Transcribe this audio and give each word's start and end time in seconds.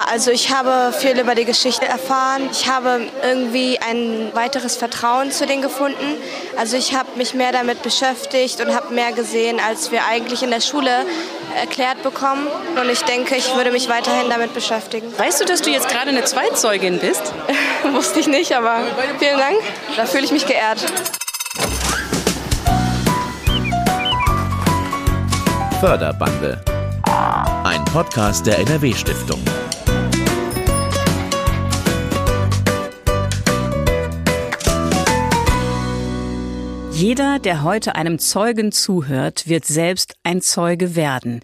Also 0.00 0.30
ich 0.30 0.54
habe 0.54 0.92
viel 0.96 1.18
über 1.18 1.34
die 1.34 1.44
Geschichte 1.44 1.84
erfahren. 1.84 2.48
Ich 2.52 2.68
habe 2.68 3.00
irgendwie 3.24 3.80
ein 3.80 4.30
weiteres 4.32 4.76
Vertrauen 4.76 5.32
zu 5.32 5.44
denen 5.44 5.60
gefunden. 5.60 6.14
Also 6.56 6.76
ich 6.76 6.94
habe 6.94 7.08
mich 7.16 7.34
mehr 7.34 7.50
damit 7.50 7.82
beschäftigt 7.82 8.60
und 8.60 8.72
habe 8.72 8.94
mehr 8.94 9.10
gesehen, 9.10 9.58
als 9.58 9.90
wir 9.90 10.06
eigentlich 10.06 10.44
in 10.44 10.50
der 10.50 10.60
Schule 10.60 11.04
erklärt 11.60 12.04
bekommen. 12.04 12.46
Und 12.80 12.88
ich 12.88 13.02
denke, 13.02 13.34
ich 13.34 13.52
würde 13.56 13.72
mich 13.72 13.88
weiterhin 13.88 14.30
damit 14.30 14.54
beschäftigen. 14.54 15.12
Weißt 15.18 15.40
du, 15.40 15.44
dass 15.44 15.62
du 15.62 15.70
jetzt 15.70 15.88
gerade 15.88 16.10
eine 16.10 16.22
Zweitzeugin 16.22 17.00
bist? 17.00 17.32
Wusste 17.92 18.20
ich 18.20 18.28
nicht, 18.28 18.52
aber 18.52 18.82
vielen 19.18 19.38
Dank. 19.38 19.56
Da 19.96 20.06
fühle 20.06 20.24
ich 20.24 20.32
mich 20.32 20.46
geehrt. 20.46 20.78
Förderbande. 25.80 26.62
Ein 27.64 27.84
Podcast 27.86 28.46
der 28.46 28.60
NRW-Stiftung. 28.60 29.42
Jeder, 36.98 37.38
der 37.38 37.62
heute 37.62 37.94
einem 37.94 38.18
Zeugen 38.18 38.72
zuhört, 38.72 39.48
wird 39.48 39.64
selbst 39.64 40.16
ein 40.24 40.42
Zeuge 40.42 40.96
werden. 40.96 41.42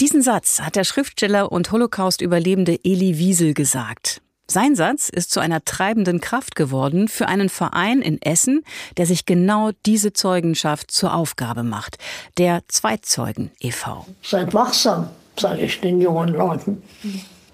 Diesen 0.00 0.20
Satz 0.20 0.60
hat 0.60 0.74
der 0.74 0.82
Schriftsteller 0.82 1.52
und 1.52 1.70
Holocaust-Überlebende 1.70 2.80
Eli 2.82 3.16
Wiesel 3.16 3.54
gesagt. 3.54 4.20
Sein 4.48 4.74
Satz 4.74 5.08
ist 5.08 5.30
zu 5.30 5.38
einer 5.38 5.64
treibenden 5.64 6.20
Kraft 6.20 6.56
geworden 6.56 7.06
für 7.06 7.28
einen 7.28 7.48
Verein 7.48 8.02
in 8.02 8.20
Essen, 8.20 8.64
der 8.96 9.06
sich 9.06 9.26
genau 9.26 9.70
diese 9.86 10.12
Zeugenschaft 10.12 10.90
zur 10.90 11.14
Aufgabe 11.14 11.62
macht, 11.62 11.98
der 12.36 12.62
Zweitzeugen 12.66 13.52
e.V. 13.60 14.06
Seid 14.24 14.54
wachsam, 14.54 15.08
sage 15.38 15.60
ich 15.60 15.80
den 15.80 16.00
jungen 16.00 16.30
Leuten. 16.30 16.82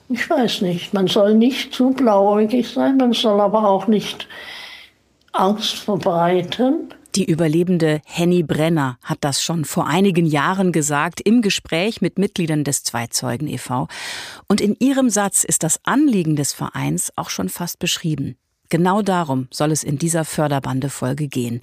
Ich 0.09 0.30
weiß 0.30 0.62
nicht, 0.62 0.95
man 0.95 1.06
soll 1.06 1.34
nicht 1.34 1.75
zu 1.75 1.91
blauäugig 1.91 2.70
sein, 2.70 2.97
man 2.97 3.12
soll 3.12 3.42
aber 3.42 3.69
auch 3.69 3.89
nicht 3.89 4.27
Angst 5.33 5.75
verbreiten. 5.75 6.95
Die 7.14 7.27
Überlebende 7.27 8.00
Henny 8.06 8.42
Brenner 8.42 8.98
hat 9.02 9.18
das 9.20 9.42
schon 9.42 9.66
vor 9.66 9.86
einigen 9.86 10.24
Jahren 10.24 10.72
gesagt 10.72 11.20
im 11.20 11.42
Gespräch 11.42 12.00
mit 12.00 12.18
Mitgliedern 12.18 12.64
des 12.64 12.84
Zweizeugen 12.84 13.48
e.V. 13.48 13.86
Und 14.48 14.62
in 14.62 14.77
ihrem 14.78 15.10
Satz 15.10 15.44
ist 15.44 15.62
das 15.62 15.78
Anliegen 15.84 16.36
des 16.36 16.55
Vereins 16.55 17.12
auch 17.16 17.28
schon 17.28 17.50
fast 17.50 17.78
beschrieben. 17.78 18.36
Genau 18.73 19.03
darum 19.03 19.48
soll 19.51 19.70
es 19.70 19.84
in 19.84 19.98
dieser 19.98 20.25
Förderbande-Folge 20.25 21.28
gehen. 21.28 21.61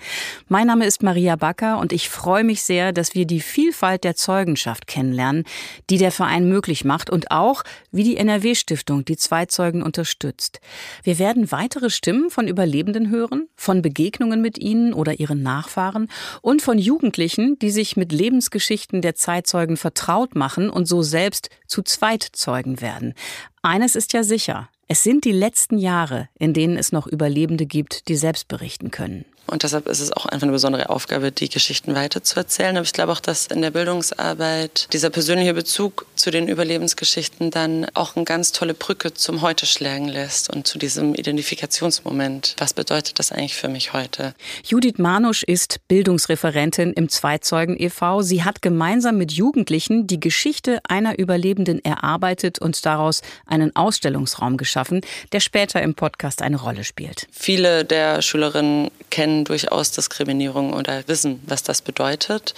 Mein 0.47 0.67
Name 0.67 0.85
ist 0.85 1.01
Maria 1.01 1.37
Backer 1.37 1.79
und 1.79 1.91
ich 1.91 2.07
freue 2.07 2.43
mich 2.43 2.61
sehr, 2.61 2.93
dass 2.93 3.15
wir 3.15 3.25
die 3.25 3.39
Vielfalt 3.39 4.03
der 4.03 4.15
Zeugenschaft 4.15 4.85
kennenlernen, 4.85 5.45
die 5.89 5.97
der 5.97 6.11
Verein 6.11 6.47
möglich 6.47 6.85
macht 6.85 7.09
und 7.09 7.31
auch, 7.31 7.63
wie 7.91 8.03
die 8.03 8.17
NRW-Stiftung 8.17 9.05
die 9.05 9.17
Zweizeugen 9.17 9.81
unterstützt. 9.81 10.61
Wir 11.01 11.17
werden 11.17 11.51
weitere 11.51 11.89
Stimmen 11.89 12.29
von 12.29 12.47
Überlebenden 12.47 13.09
hören, 13.09 13.47
von 13.55 13.81
Begegnungen 13.81 14.43
mit 14.43 14.59
ihnen 14.59 14.93
oder 14.93 15.19
ihren 15.19 15.41
Nachfahren 15.41 16.09
und 16.43 16.61
von 16.61 16.77
Jugendlichen, 16.77 17.57
die 17.57 17.71
sich 17.71 17.97
mit 17.97 18.11
Lebensgeschichten 18.11 19.01
der 19.01 19.15
Zeitzeugen 19.15 19.77
vertraut 19.77 20.35
machen 20.35 20.69
und 20.69 20.85
so 20.85 21.01
selbst 21.01 21.49
zu 21.65 21.81
Zweitzeugen 21.81 22.81
werden. 22.81 23.15
Eines 23.63 23.95
ist 23.95 24.13
ja 24.13 24.21
sicher, 24.21 24.69
es 24.91 25.03
sind 25.03 25.23
die 25.23 25.31
letzten 25.31 25.77
Jahre, 25.77 26.29
in 26.39 26.53
denen 26.53 26.75
es 26.75 26.91
noch 26.91 27.05
Überlebende 27.05 27.67
gibt, 27.67 28.07
die 28.07 28.15
selbst 28.15 28.47
berichten 28.47 28.89
können. 28.89 29.23
Und 29.49 29.63
deshalb 29.63 29.87
ist 29.87 29.99
es 29.99 30.11
auch 30.11 30.25
einfach 30.25 30.43
eine 30.43 30.51
besondere 30.51 30.89
Aufgabe, 30.89 31.31
die 31.31 31.49
Geschichten 31.49 31.95
weiterzuerzählen. 31.95 32.77
Aber 32.77 32.85
ich 32.85 32.93
glaube 32.93 33.11
auch, 33.11 33.19
dass 33.19 33.47
in 33.47 33.61
der 33.61 33.71
Bildungsarbeit 33.71 34.87
dieser 34.93 35.09
persönliche 35.09 35.53
Bezug 35.53 36.05
zu 36.15 36.31
den 36.31 36.47
Überlebensgeschichten 36.47 37.51
dann 37.51 37.87
auch 37.93 38.15
eine 38.15 38.25
ganz 38.25 38.51
tolle 38.51 38.73
Brücke 38.73 39.13
zum 39.13 39.41
Heute 39.41 39.65
schlagen 39.65 40.07
lässt 40.07 40.49
und 40.53 40.67
zu 40.67 40.77
diesem 40.77 41.15
Identifikationsmoment. 41.15 42.55
Was 42.57 42.73
bedeutet 42.73 43.19
das 43.19 43.31
eigentlich 43.31 43.55
für 43.55 43.69
mich 43.69 43.93
heute? 43.93 44.33
Judith 44.63 44.97
Manusch 44.97 45.43
ist 45.43 45.79
Bildungsreferentin 45.87 46.93
im 46.93 47.09
Zweizeugen 47.09 47.75
e.V. 47.79 48.21
Sie 48.21 48.43
hat 48.43 48.61
gemeinsam 48.61 49.17
mit 49.17 49.31
Jugendlichen 49.31 50.07
die 50.07 50.19
Geschichte 50.19 50.79
einer 50.87 51.17
Überlebenden 51.17 51.83
erarbeitet 51.83 52.59
und 52.59 52.85
daraus 52.85 53.21
einen 53.45 53.75
Ausstellungsraum 53.75 54.57
geschaffen, 54.57 55.01
der 55.31 55.39
später 55.39 55.81
im 55.81 55.95
Podcast 55.95 56.41
eine 56.41 56.57
Rolle 56.57 56.83
spielt. 56.83 57.27
Viele 57.31 57.85
der 57.85 58.21
Schülerinnen 58.21 58.91
kennen 59.09 59.38
durchaus 59.45 59.91
Diskriminierung 59.91 60.73
oder 60.73 61.07
wissen, 61.07 61.41
was 61.45 61.63
das 61.63 61.81
bedeutet. 61.81 62.53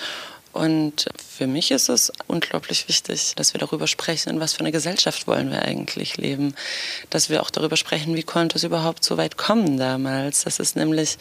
Und 0.53 1.05
für 1.17 1.47
mich 1.47 1.71
ist 1.71 1.87
es 1.87 2.11
unglaublich 2.27 2.89
wichtig, 2.89 3.33
dass 3.35 3.53
wir 3.53 3.59
darüber 3.59 3.87
sprechen, 3.87 4.29
in 4.29 4.39
was 4.41 4.53
für 4.53 4.59
eine 4.59 4.73
Gesellschaft 4.73 5.25
wollen 5.27 5.49
wir 5.49 5.61
eigentlich 5.61 6.17
leben. 6.17 6.55
Dass 7.09 7.29
wir 7.29 7.41
auch 7.41 7.51
darüber 7.51 7.77
sprechen, 7.77 8.15
wie 8.15 8.23
konnte 8.23 8.57
es 8.57 8.65
überhaupt 8.65 9.03
so 9.03 9.17
weit 9.17 9.37
kommen 9.37 9.77
damals. 9.77 10.43
Das 10.43 10.59
ist 10.59 10.75
nämlich, 10.75 11.17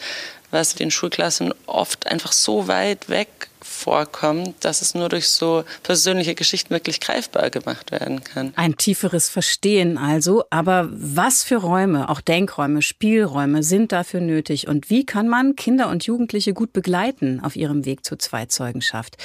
was 0.49 0.75
den 0.75 0.91
Schulklassen 0.91 1.53
oft 1.65 2.07
einfach 2.07 2.33
so 2.33 2.67
weit 2.67 3.07
weg 3.07 3.50
vorkommt, 3.61 4.55
dass 4.65 4.81
es 4.81 4.95
nur 4.95 5.09
durch 5.09 5.29
so 5.29 5.63
persönliche 5.83 6.35
Geschichten 6.35 6.71
wirklich 6.71 6.99
greifbar 6.99 7.49
gemacht 7.49 7.91
werden 7.91 8.23
kann. 8.23 8.53
Ein 8.55 8.77
tieferes 8.77 9.29
Verstehen 9.29 9.97
also. 9.97 10.43
Aber 10.49 10.89
was 10.91 11.43
für 11.43 11.57
Räume, 11.57 12.09
auch 12.09 12.21
Denkräume, 12.21 12.81
Spielräume 12.81 13.63
sind 13.63 13.91
dafür 13.91 14.21
nötig? 14.21 14.67
Und 14.67 14.89
wie 14.89 15.05
kann 15.05 15.27
man 15.27 15.55
Kinder 15.55 15.89
und 15.89 16.05
Jugendliche 16.05 16.53
gut 16.53 16.73
begleiten 16.73 17.39
auf 17.43 17.55
ihrem 17.55 17.85
Weg 17.85 18.05
zur 18.05 18.19
Zweitzeugenschaft? 18.19 19.17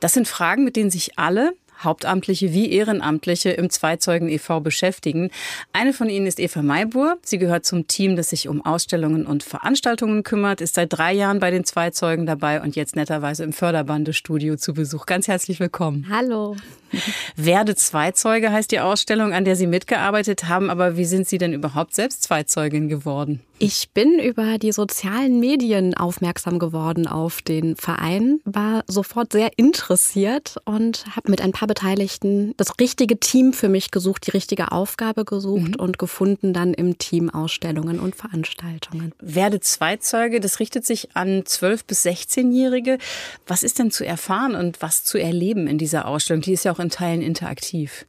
Das 0.00 0.14
sind 0.14 0.28
Fragen, 0.28 0.64
mit 0.64 0.76
denen 0.76 0.90
sich 0.90 1.18
alle, 1.18 1.52
Hauptamtliche 1.84 2.52
wie 2.52 2.72
Ehrenamtliche 2.72 3.50
im 3.50 3.70
Zweizeugen 3.70 4.28
e.V. 4.28 4.60
beschäftigen. 4.60 5.30
Eine 5.72 5.92
von 5.92 6.08
ihnen 6.08 6.26
ist 6.26 6.40
Eva 6.40 6.62
Maybur. 6.62 7.18
Sie 7.22 7.38
gehört 7.38 7.64
zum 7.66 7.86
Team, 7.86 8.16
das 8.16 8.30
sich 8.30 8.48
um 8.48 8.64
Ausstellungen 8.64 9.26
und 9.26 9.42
Veranstaltungen 9.42 10.22
kümmert, 10.22 10.60
ist 10.60 10.74
seit 10.74 10.92
drei 10.92 11.12
Jahren 11.12 11.40
bei 11.40 11.50
den 11.50 11.64
Zweizeugen 11.64 12.26
dabei 12.26 12.60
und 12.60 12.76
jetzt 12.76 12.96
netterweise 12.96 13.44
im 13.44 13.52
Förderbandestudio 13.52 14.56
zu 14.56 14.74
Besuch. 14.74 15.06
Ganz 15.06 15.28
herzlich 15.28 15.60
willkommen. 15.60 16.06
Hallo. 16.10 16.56
Werde 17.36 17.74
Zweizeuge 17.74 18.52
heißt 18.52 18.70
die 18.70 18.80
Ausstellung, 18.80 19.32
an 19.32 19.44
der 19.44 19.56
Sie 19.56 19.66
mitgearbeitet 19.66 20.48
haben. 20.48 20.70
Aber 20.70 20.96
wie 20.96 21.04
sind 21.04 21.28
Sie 21.28 21.38
denn 21.38 21.52
überhaupt 21.52 21.94
selbst 21.94 22.22
Zweizeugin 22.22 22.88
geworden? 22.88 23.40
Ich 23.64 23.90
bin 23.90 24.18
über 24.18 24.58
die 24.58 24.72
sozialen 24.72 25.38
Medien 25.38 25.94
aufmerksam 25.94 26.58
geworden 26.58 27.06
auf 27.06 27.42
den 27.42 27.76
Verein, 27.76 28.40
war 28.44 28.82
sofort 28.88 29.30
sehr 29.30 29.52
interessiert 29.56 30.56
und 30.64 31.04
habe 31.14 31.30
mit 31.30 31.40
ein 31.40 31.52
paar 31.52 31.68
Beteiligten 31.68 32.54
das 32.56 32.80
richtige 32.80 33.20
Team 33.20 33.52
für 33.52 33.68
mich 33.68 33.92
gesucht, 33.92 34.26
die 34.26 34.32
richtige 34.32 34.72
Aufgabe 34.72 35.24
gesucht 35.24 35.76
mhm. 35.76 35.80
und 35.80 36.00
gefunden 36.00 36.52
dann 36.52 36.74
im 36.74 36.98
Team 36.98 37.30
Ausstellungen 37.30 38.00
und 38.00 38.16
Veranstaltungen. 38.16 39.12
Werde 39.20 39.60
Zweizeuge, 39.60 40.40
das 40.40 40.58
richtet 40.58 40.84
sich 40.84 41.10
an 41.14 41.42
12- 41.42 41.82
bis 41.86 42.04
16-Jährige. 42.04 42.98
Was 43.46 43.62
ist 43.62 43.78
denn 43.78 43.92
zu 43.92 44.04
erfahren 44.04 44.56
und 44.56 44.82
was 44.82 45.04
zu 45.04 45.18
erleben 45.18 45.68
in 45.68 45.78
dieser 45.78 46.08
Ausstellung? 46.08 46.42
Die 46.42 46.52
ist 46.52 46.64
ja 46.64 46.72
auch 46.72 46.80
in 46.82 46.90
Teilen 46.90 47.22
interaktiv. 47.22 48.06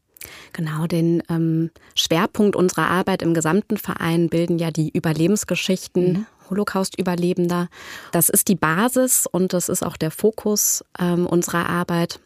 Genau, 0.54 0.88
den 0.88 1.22
ähm, 1.30 1.72
Schwerpunkt 1.96 2.56
unserer 2.56 2.90
Arbeit 2.90 3.22
im 3.22 3.34
gesamten 3.34 3.78
Verein 3.78 4.30
bilden 4.30 4.58
ja 4.58 4.72
die 4.72 4.90
Überlebensgeschichten 4.90 6.14
mhm. 6.14 6.26
Holocaust-Überlebender. 6.50 7.70
Das 8.12 8.30
ist 8.30 8.48
die 8.48 8.56
Basis 8.56 9.28
und 9.30 9.54
das 9.54 9.70
ist 9.70 9.84
auch 9.84 9.98
der 9.98 10.12
Fokus 10.12 10.84
ähm, 11.00 11.26
unserer 11.26 11.70
Arbeit. 11.70 12.20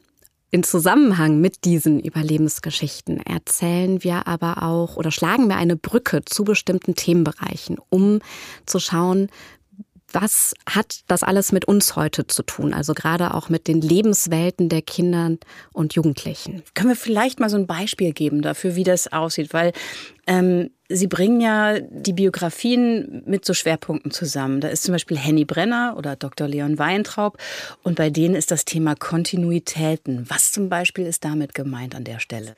In 0.50 0.63
Zusammenhang 0.63 1.41
mit 1.41 1.66
diesen 1.66 2.00
Überlebensgeschichten 2.00 3.19
erzählen 3.19 4.02
wir 4.02 4.28
aber 4.28 4.63
auch 4.63 4.96
oder 4.96 5.12
schlagen 5.12 5.50
wir 5.50 5.57
eine 5.57 5.75
Brücke 5.75 6.24
zu 6.24 6.46
bestimmten 6.46 6.96
Themenbereichen, 6.96 7.78
um 7.90 8.19
zu 8.66 8.80
schauen, 8.80 9.28
was 10.13 10.53
hat 10.68 11.01
das 11.07 11.23
alles 11.23 11.51
mit 11.51 11.66
uns 11.66 11.95
heute 11.95 12.28
zu 12.28 12.44
tun? 12.44 12.73
Also 12.73 12.94
gerade 12.94 13.34
auch 13.34 13.50
mit 13.50 13.68
den 13.68 13.81
Lebenswelten 13.81 14.69
der 14.69 14.81
Kinder 14.81 15.31
und 15.73 15.94
Jugendlichen. 15.94 16.63
Können 16.73 16.90
wir 16.90 16.95
vielleicht 16.95 17.40
mal 17.40 17.50
so 17.50 17.57
ein 17.57 17.68
Beispiel 17.68 18.13
geben 18.13 18.41
dafür, 18.41 18.75
wie 18.75 18.84
das 18.84 19.12
aussieht? 19.12 19.53
Weil 19.53 19.73
ähm, 20.25 20.69
Sie 20.90 21.07
bringen 21.07 21.42
ja 21.42 21.80
die 21.81 22.13
Biografien 22.13 23.21
mit 23.25 23.44
so 23.44 23.54
Schwerpunkten 23.54 24.12
zusammen. 24.12 24.62
Da 24.62 24.69
ist 24.69 24.83
zum 24.83 24.94
Beispiel 24.94 25.18
Henny 25.18 25.44
Brenner 25.44 25.95
oder 25.98 26.15
Dr. 26.15 26.48
Leon 26.48 26.80
Weintraub. 26.80 27.38
Und 27.83 27.95
bei 27.95 28.09
denen 28.09 28.36
ist 28.36 28.51
das 28.51 28.63
Thema 28.63 28.95
Kontinuitäten. 28.95 30.25
Was 30.30 30.54
zum 30.54 30.69
Beispiel 30.69 31.06
ist 31.06 31.25
damit 31.25 31.54
gemeint 31.54 31.94
an 31.94 32.06
der 32.06 32.19
Stelle? 32.19 32.56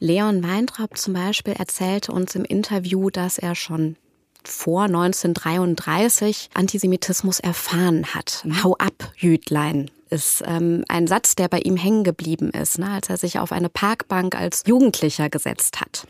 Leon 0.00 0.42
Weintraub 0.42 0.96
zum 0.96 1.14
Beispiel 1.14 1.52
erzählte 1.52 2.10
uns 2.10 2.34
im 2.34 2.44
Interview, 2.44 3.10
dass 3.10 3.38
er 3.38 3.54
schon 3.54 3.96
vor 4.44 4.84
1933 4.84 6.50
Antisemitismus 6.54 7.40
erfahren 7.40 8.06
hat. 8.14 8.42
Mhm. 8.44 8.62
Hau 8.62 8.76
ab, 8.76 9.12
Jüdlein 9.16 9.90
ist 10.10 10.42
ähm, 10.44 10.84
ein 10.88 11.06
Satz, 11.06 11.36
der 11.36 11.48
bei 11.48 11.60
ihm 11.60 11.76
hängen 11.76 12.04
geblieben 12.04 12.50
ist, 12.50 12.78
ne, 12.78 12.90
als 12.90 13.08
er 13.08 13.16
sich 13.16 13.38
auf 13.38 13.52
eine 13.52 13.68
Parkbank 13.68 14.34
als 14.34 14.64
Jugendlicher 14.66 15.30
gesetzt 15.30 15.80
hat. 15.80 16.06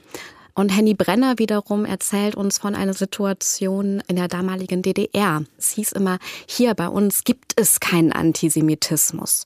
Und 0.55 0.71
Henny 0.71 0.95
Brenner 0.95 1.39
wiederum 1.39 1.85
erzählt 1.85 2.35
uns 2.35 2.59
von 2.59 2.75
einer 2.75 2.95
Situation 2.95 4.03
in 4.09 4.17
der 4.17 4.29
damaligen 4.29 4.83
DDR. 4.83 5.45
Es 5.57 5.71
hieß 5.71 5.93
immer, 5.93 6.19
hier 6.47 6.75
bei 6.75 6.89
uns 6.89 7.25
gibt 7.25 7.53
es 7.57 7.81
keinen 7.81 8.13
Antisemitismus. 8.13 9.45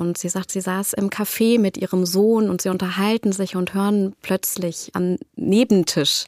Und 0.00 0.16
sie 0.16 0.30
sagt, 0.30 0.50
sie 0.50 0.62
saß 0.62 0.94
im 0.94 1.10
Café 1.10 1.58
mit 1.60 1.76
ihrem 1.76 2.06
Sohn 2.06 2.48
und 2.48 2.62
sie 2.62 2.70
unterhalten 2.70 3.32
sich 3.32 3.54
und 3.54 3.74
hören 3.74 4.14
plötzlich 4.22 4.90
am 4.94 5.18
Nebentisch, 5.36 6.24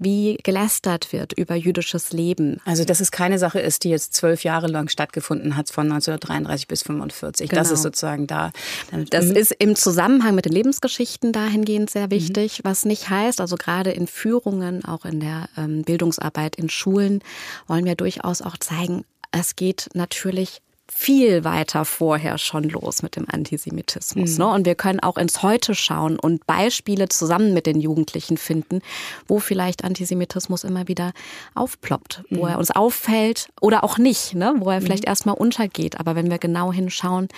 wie 0.00 0.38
gelästert 0.42 1.12
wird 1.12 1.32
über 1.32 1.54
jüdisches 1.54 2.12
Leben. 2.12 2.60
Also, 2.64 2.84
dass 2.84 2.98
es 2.98 3.12
keine 3.12 3.38
Sache 3.38 3.60
ist, 3.60 3.84
die 3.84 3.90
jetzt 3.90 4.14
zwölf 4.14 4.42
Jahre 4.42 4.66
lang 4.66 4.88
stattgefunden 4.88 5.56
hat, 5.56 5.70
von 5.70 5.84
1933 5.84 6.66
bis 6.66 6.82
1945. 6.82 7.48
Genau. 7.48 7.62
Das 7.62 7.70
ist 7.70 7.82
sozusagen 7.82 8.26
da. 8.26 8.50
Das 9.10 9.26
mhm. 9.26 9.36
ist 9.36 9.52
im 9.52 9.76
Zusammenhang 9.76 10.34
mit 10.34 10.44
den 10.44 10.52
Lebensgeschichten 10.52 11.32
dahingehend 11.32 11.90
sehr 11.90 12.06
mhm. 12.06 12.10
wichtig, 12.10 12.58
mhm. 12.58 12.68
was 12.68 12.84
nicht 12.84 13.08
heißt, 13.08 13.40
also 13.40 13.54
gerade 13.54 13.92
in 13.92 14.08
Führungen, 14.08 14.84
auch 14.84 15.04
in 15.04 15.20
der 15.20 15.48
ähm, 15.56 15.82
Bildungsarbeit 15.82 16.56
in 16.56 16.68
Schulen, 16.68 17.22
wollen 17.68 17.84
wir 17.84 17.94
durchaus 17.94 18.42
auch 18.42 18.56
zeigen, 18.58 19.04
es 19.30 19.54
geht 19.54 19.88
natürlich 19.94 20.60
viel 20.94 21.42
weiter 21.42 21.84
vorher 21.84 22.38
schon 22.38 22.64
los 22.64 23.02
mit 23.02 23.16
dem 23.16 23.26
Antisemitismus. 23.28 24.32
Mhm. 24.32 24.38
Ne? 24.38 24.46
Und 24.52 24.66
wir 24.66 24.74
können 24.74 25.00
auch 25.00 25.16
ins 25.16 25.42
Heute 25.42 25.74
schauen 25.74 26.18
und 26.18 26.46
Beispiele 26.46 27.08
zusammen 27.08 27.54
mit 27.54 27.66
den 27.66 27.80
Jugendlichen 27.80 28.36
finden, 28.36 28.82
wo 29.26 29.40
vielleicht 29.40 29.84
Antisemitismus 29.84 30.64
immer 30.64 30.86
wieder 30.88 31.12
aufploppt, 31.54 32.22
wo 32.30 32.42
mhm. 32.42 32.50
er 32.50 32.58
uns 32.58 32.70
auffällt 32.70 33.48
oder 33.60 33.82
auch 33.82 33.98
nicht, 33.98 34.34
ne? 34.34 34.54
wo 34.58 34.70
er 34.70 34.80
mhm. 34.80 34.84
vielleicht 34.84 35.04
erstmal 35.04 35.34
untergeht, 35.34 35.98
aber 35.98 36.14
wenn 36.14 36.30
wir 36.30 36.38
genau 36.38 36.72
hinschauen, 36.72 37.28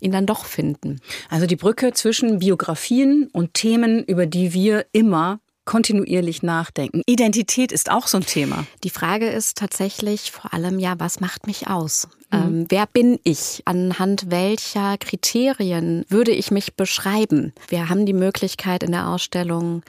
ihn 0.00 0.12
dann 0.12 0.26
doch 0.26 0.44
finden. 0.44 1.00
Also 1.30 1.46
die 1.46 1.56
Brücke 1.56 1.92
zwischen 1.92 2.40
Biografien 2.40 3.30
und 3.32 3.54
Themen, 3.54 4.04
über 4.04 4.26
die 4.26 4.52
wir 4.52 4.86
immer 4.92 5.38
kontinuierlich 5.64 6.42
nachdenken. 6.42 7.02
Identität 7.06 7.72
ist 7.72 7.90
auch 7.90 8.06
so 8.06 8.18
ein 8.18 8.26
Thema. 8.26 8.66
Die 8.82 8.90
Frage 8.90 9.28
ist 9.28 9.56
tatsächlich 9.56 10.30
vor 10.30 10.52
allem, 10.52 10.78
ja, 10.78 10.94
was 10.98 11.20
macht 11.20 11.46
mich 11.46 11.68
aus? 11.68 12.08
Mhm. 12.30 12.38
Ähm, 12.38 12.66
wer 12.68 12.86
bin 12.86 13.18
ich? 13.24 13.62
Anhand 13.64 14.30
welcher 14.30 14.98
Kriterien 14.98 16.04
würde 16.08 16.32
ich 16.32 16.50
mich 16.50 16.74
beschreiben? 16.74 17.52
Wir 17.68 17.88
haben 17.88 18.06
die 18.06 18.12
Möglichkeit 18.12 18.82
in 18.82 18.92
der 18.92 19.08
Ausstellung, 19.08 19.82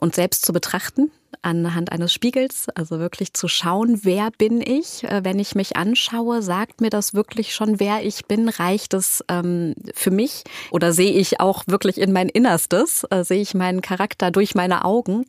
uns 0.00 0.16
selbst 0.16 0.46
zu 0.46 0.52
betrachten 0.52 1.10
anhand 1.44 1.92
eines 1.92 2.12
Spiegels, 2.12 2.68
also 2.74 2.98
wirklich 2.98 3.34
zu 3.34 3.48
schauen, 3.48 4.00
wer 4.02 4.30
bin 4.30 4.60
ich? 4.60 5.04
Äh, 5.04 5.24
wenn 5.24 5.38
ich 5.38 5.54
mich 5.54 5.76
anschaue, 5.76 6.42
sagt 6.42 6.80
mir 6.80 6.90
das 6.90 7.14
wirklich 7.14 7.54
schon, 7.54 7.80
wer 7.80 8.04
ich 8.04 8.26
bin? 8.26 8.48
Reicht 8.48 8.94
es 8.94 9.24
ähm, 9.28 9.74
für 9.94 10.10
mich? 10.10 10.44
Oder 10.70 10.92
sehe 10.92 11.12
ich 11.12 11.40
auch 11.40 11.64
wirklich 11.66 11.98
in 11.98 12.12
mein 12.12 12.28
Innerstes? 12.28 13.04
Äh, 13.10 13.24
sehe 13.24 13.40
ich 13.40 13.54
meinen 13.54 13.82
Charakter 13.82 14.30
durch 14.30 14.54
meine 14.54 14.84
Augen? 14.84 15.26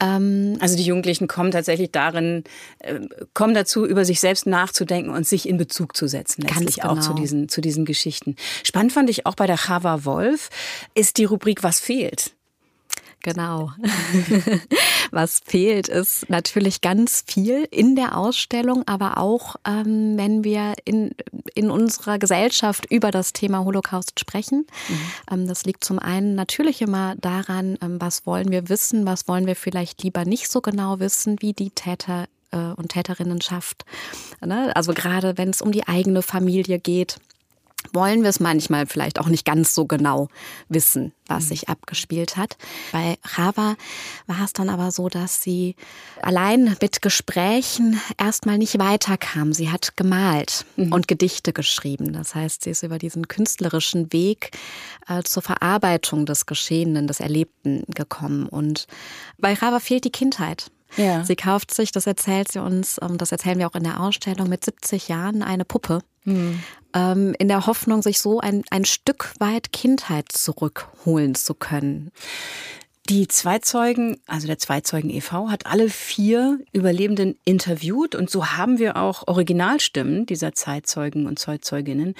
Ähm, 0.00 0.56
also 0.60 0.76
die 0.76 0.84
Jugendlichen 0.84 1.28
kommen 1.28 1.50
tatsächlich 1.50 1.92
darin, 1.92 2.44
äh, 2.78 3.00
kommen 3.34 3.54
dazu, 3.54 3.86
über 3.86 4.04
sich 4.04 4.20
selbst 4.20 4.46
nachzudenken 4.46 5.10
und 5.10 5.26
sich 5.26 5.48
in 5.48 5.58
Bezug 5.58 5.96
zu 5.96 6.08
setzen, 6.08 6.42
letztlich 6.42 6.76
genau. 6.76 6.94
auch 6.94 7.00
zu 7.00 7.10
genau. 7.10 7.20
diesen, 7.20 7.48
zu 7.48 7.60
diesen 7.60 7.84
Geschichten. 7.84 8.36
Spannend 8.64 8.92
fand 8.92 9.10
ich 9.10 9.26
auch 9.26 9.34
bei 9.34 9.46
der 9.46 9.58
Chava 9.58 10.04
Wolf, 10.04 10.48
ist 10.94 11.18
die 11.18 11.24
Rubrik 11.24 11.62
Was 11.62 11.78
fehlt? 11.78 12.32
Genau. 13.22 13.70
Was 15.12 15.40
fehlt, 15.44 15.88
ist 15.88 16.28
natürlich 16.28 16.80
ganz 16.80 17.24
viel 17.26 17.68
in 17.70 17.94
der 17.94 18.16
Ausstellung, 18.16 18.82
aber 18.86 19.18
auch, 19.18 19.56
ähm, 19.66 20.16
wenn 20.16 20.42
wir 20.42 20.74
in, 20.84 21.12
in 21.54 21.70
unserer 21.70 22.18
Gesellschaft 22.18 22.86
über 22.90 23.10
das 23.10 23.32
Thema 23.32 23.64
Holocaust 23.64 24.18
sprechen. 24.18 24.66
Mhm. 24.88 25.00
Ähm, 25.30 25.46
das 25.46 25.64
liegt 25.64 25.84
zum 25.84 25.98
einen 25.98 26.34
natürlich 26.34 26.82
immer 26.82 27.14
daran, 27.16 27.78
ähm, 27.80 28.00
was 28.00 28.26
wollen 28.26 28.50
wir 28.50 28.68
wissen, 28.68 29.06
was 29.06 29.28
wollen 29.28 29.46
wir 29.46 29.56
vielleicht 29.56 30.02
lieber 30.02 30.24
nicht 30.24 30.50
so 30.50 30.60
genau 30.60 30.98
wissen, 30.98 31.36
wie 31.40 31.52
die 31.52 31.70
Täter 31.70 32.26
äh, 32.50 32.56
und 32.56 32.88
Täterinnenschaft. 32.88 33.84
Ne? 34.44 34.74
Also 34.74 34.94
gerade 34.94 35.38
wenn 35.38 35.50
es 35.50 35.62
um 35.62 35.72
die 35.72 35.86
eigene 35.86 36.22
Familie 36.22 36.78
geht 36.78 37.18
wollen 37.92 38.22
wir 38.22 38.30
es 38.30 38.40
manchmal 38.40 38.86
vielleicht 38.86 39.18
auch 39.20 39.28
nicht 39.28 39.44
ganz 39.44 39.74
so 39.74 39.86
genau 39.86 40.28
wissen, 40.68 41.12
was 41.26 41.48
sich 41.48 41.68
abgespielt 41.68 42.36
hat. 42.36 42.56
Bei 42.92 43.18
Rava 43.24 43.76
war 44.26 44.44
es 44.44 44.52
dann 44.52 44.68
aber 44.68 44.90
so, 44.90 45.08
dass 45.08 45.42
sie 45.42 45.76
allein 46.20 46.76
mit 46.80 47.02
Gesprächen 47.02 48.00
erstmal 48.18 48.58
nicht 48.58 48.78
weiterkam. 48.78 49.52
Sie 49.52 49.70
hat 49.70 49.96
gemalt 49.96 50.66
mhm. 50.76 50.92
und 50.92 51.08
Gedichte 51.08 51.52
geschrieben. 51.52 52.12
Das 52.12 52.34
heißt, 52.34 52.62
sie 52.64 52.70
ist 52.70 52.82
über 52.82 52.98
diesen 52.98 53.28
künstlerischen 53.28 54.12
Weg 54.12 54.50
äh, 55.08 55.22
zur 55.22 55.42
Verarbeitung 55.42 56.26
des 56.26 56.46
Geschehenen, 56.46 57.06
des 57.06 57.20
Erlebten 57.20 57.84
gekommen. 57.88 58.46
Und 58.46 58.86
bei 59.38 59.54
Rava 59.54 59.80
fehlt 59.80 60.04
die 60.04 60.12
Kindheit. 60.12 60.70
Ja. 60.96 61.24
Sie 61.24 61.36
kauft 61.36 61.72
sich, 61.72 61.92
das 61.92 62.06
erzählt 62.06 62.52
sie 62.52 62.60
uns, 62.60 62.98
ähm, 63.02 63.18
das 63.18 63.32
erzählen 63.32 63.58
wir 63.58 63.66
auch 63.66 63.74
in 63.74 63.84
der 63.84 64.00
Ausstellung, 64.00 64.48
mit 64.48 64.64
70 64.64 65.08
Jahren 65.08 65.42
eine 65.42 65.64
Puppe. 65.64 66.00
Mhm. 66.24 66.62
Ähm, 66.94 67.34
in 67.38 67.48
der 67.48 67.66
Hoffnung, 67.66 68.02
sich 68.02 68.18
so 68.20 68.40
ein, 68.40 68.64
ein 68.70 68.84
Stück 68.84 69.32
weit 69.38 69.72
Kindheit 69.72 70.26
zurückholen 70.30 71.34
zu 71.34 71.54
können. 71.54 72.10
Die 73.08 73.26
Zweizeugen, 73.26 74.20
also 74.26 74.46
der 74.46 74.58
Zweizeugen 74.58 75.10
e.V., 75.10 75.50
hat 75.50 75.66
alle 75.66 75.88
vier 75.88 76.60
Überlebenden 76.72 77.36
interviewt 77.44 78.14
und 78.14 78.30
so 78.30 78.46
haben 78.46 78.78
wir 78.78 78.96
auch 78.96 79.26
Originalstimmen 79.26 80.24
dieser 80.24 80.52
Zeitzeugen 80.54 81.26
und 81.26 81.38
Zeitzeuginnen. 81.38 82.14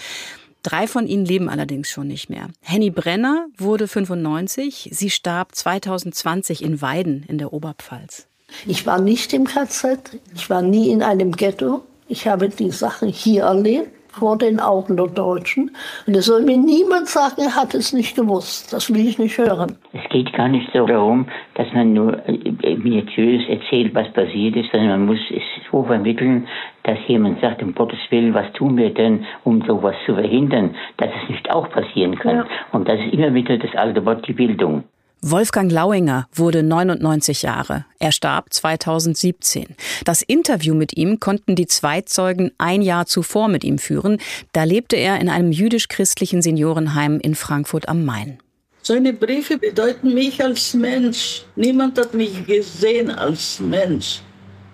Drei 0.64 0.86
von 0.86 1.06
ihnen 1.06 1.24
leben 1.24 1.48
allerdings 1.48 1.88
schon 1.88 2.08
nicht 2.08 2.30
mehr. 2.30 2.48
Henny 2.60 2.90
Brenner 2.90 3.46
wurde 3.56 3.86
95, 3.86 4.90
sie 4.92 5.10
starb 5.10 5.54
2020 5.54 6.62
in 6.62 6.80
Weiden 6.80 7.24
in 7.28 7.38
der 7.38 7.52
Oberpfalz. 7.52 8.26
Ich 8.66 8.84
war 8.84 9.00
nicht 9.00 9.32
im 9.32 9.44
KZ, 9.46 10.18
ich 10.34 10.50
war 10.50 10.62
nie 10.62 10.90
in 10.90 11.02
einem 11.02 11.32
Ghetto. 11.32 11.84
Ich 12.12 12.28
habe 12.28 12.50
die 12.50 12.70
Sache 12.70 13.06
hier 13.06 13.44
erlebt, 13.44 13.88
vor 14.10 14.36
den 14.36 14.60
Augen 14.60 14.98
der 14.98 15.06
Deutschen. 15.06 15.70
Und 16.06 16.14
es 16.14 16.26
soll 16.26 16.42
mir 16.42 16.58
niemand 16.58 17.08
sagen, 17.08 17.36
er 17.38 17.56
hat 17.56 17.74
es 17.74 17.94
nicht 17.94 18.14
gewusst. 18.14 18.70
Das 18.70 18.92
will 18.92 19.08
ich 19.08 19.18
nicht 19.18 19.38
hören. 19.38 19.78
Es 19.94 20.06
geht 20.10 20.30
gar 20.34 20.48
nicht 20.48 20.68
so 20.74 20.84
darum, 20.84 21.24
dass 21.54 21.72
man 21.72 21.94
nur 21.94 22.18
äh, 22.28 22.76
minutiös 22.76 23.48
erzählt, 23.48 23.94
was 23.94 24.12
passiert 24.12 24.56
ist, 24.56 24.70
sondern 24.70 24.90
man 24.90 25.06
muss 25.06 25.20
es 25.30 25.42
so 25.70 25.84
vermitteln, 25.84 26.46
dass 26.82 26.98
jemand 27.06 27.40
sagt, 27.40 27.62
um 27.62 27.74
Gottes 27.74 28.00
Willen, 28.10 28.34
was 28.34 28.52
tun 28.52 28.76
wir 28.76 28.92
denn, 28.92 29.24
um 29.44 29.62
sowas 29.62 29.96
zu 30.04 30.12
verhindern, 30.12 30.74
dass 30.98 31.08
es 31.22 31.30
nicht 31.30 31.50
auch 31.50 31.70
passieren 31.70 32.18
kann. 32.18 32.36
Ja. 32.36 32.46
Und 32.72 32.90
das 32.90 33.00
ist 33.00 33.14
immer 33.14 33.32
wieder 33.32 33.56
das 33.56 33.74
alte 33.74 34.04
Wort, 34.04 34.28
die 34.28 34.34
Bildung. 34.34 34.84
Wolfgang 35.24 35.70
Lauinger 35.70 36.26
wurde 36.34 36.64
99 36.64 37.42
Jahre. 37.42 37.84
Er 38.00 38.10
starb 38.10 38.52
2017. 38.52 39.76
Das 40.04 40.20
Interview 40.20 40.74
mit 40.74 40.96
ihm 40.96 41.20
konnten 41.20 41.54
die 41.54 41.68
Zweizeugen 41.68 42.50
ein 42.58 42.82
Jahr 42.82 43.06
zuvor 43.06 43.46
mit 43.46 43.62
ihm 43.62 43.78
führen. 43.78 44.18
Da 44.50 44.64
lebte 44.64 44.96
er 44.96 45.20
in 45.20 45.28
einem 45.28 45.52
jüdisch-christlichen 45.52 46.42
Seniorenheim 46.42 47.20
in 47.20 47.36
Frankfurt 47.36 47.88
am 47.88 48.04
Main. 48.04 48.40
Seine 48.82 49.12
Briefe 49.12 49.58
bedeuten 49.58 50.12
mich 50.12 50.42
als 50.42 50.74
Mensch. 50.74 51.44
Niemand 51.54 52.00
hat 52.00 52.14
mich 52.14 52.44
gesehen 52.44 53.08
als 53.08 53.60
Mensch. 53.60 54.22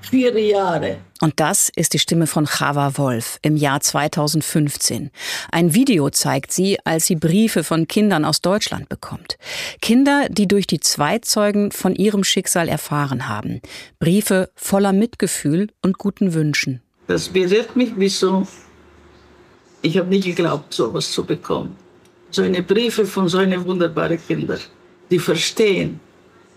Vier 0.00 0.38
Jahre. 0.38 0.98
Und 1.20 1.40
das 1.40 1.70
ist 1.74 1.92
die 1.92 1.98
Stimme 1.98 2.26
von 2.26 2.46
Chava 2.46 2.96
Wolf 2.96 3.38
im 3.42 3.56
Jahr 3.56 3.80
2015. 3.80 5.10
Ein 5.50 5.74
Video 5.74 6.10
zeigt 6.10 6.52
sie, 6.52 6.78
als 6.84 7.06
sie 7.06 7.16
Briefe 7.16 7.64
von 7.64 7.88
Kindern 7.88 8.24
aus 8.24 8.40
Deutschland 8.40 8.88
bekommt. 8.88 9.36
Kinder, 9.82 10.28
die 10.30 10.46
durch 10.46 10.66
die 10.66 10.80
Zweizeugen 10.80 11.72
von 11.72 11.94
ihrem 11.94 12.24
Schicksal 12.24 12.68
erfahren 12.68 13.28
haben. 13.28 13.60
Briefe 13.98 14.50
voller 14.54 14.92
Mitgefühl 14.92 15.68
und 15.82 15.98
guten 15.98 16.34
Wünschen. 16.34 16.80
Das 17.06 17.28
berührt 17.28 17.74
mich 17.74 17.98
wie 17.98 18.08
so. 18.08 18.46
Ich 19.82 19.98
habe 19.98 20.08
nie 20.08 20.20
geglaubt, 20.20 20.72
sowas 20.72 21.10
zu 21.10 21.24
bekommen. 21.24 21.76
So 22.30 22.42
eine 22.42 22.62
Briefe 22.62 23.06
von 23.06 23.28
so 23.28 23.38
einer 23.38 23.64
wunderbaren 23.64 24.18
Kindern, 24.26 24.60
die 25.10 25.18
verstehen, 25.18 26.00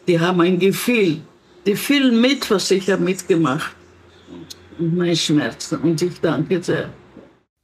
die 0.08 0.20
haben 0.20 0.42
ein 0.42 0.60
Gefühl, 0.60 1.22
die 1.66 1.76
fühlen 1.76 2.20
mit, 2.20 2.50
was 2.50 2.72
ich 2.72 2.90
habe 2.90 3.04
mitgemacht 3.04 3.76
mein 4.82 5.16
Schmerz. 5.16 5.72
Und 5.72 6.02
ich 6.02 6.20
danke 6.20 6.62
sehr. 6.62 6.90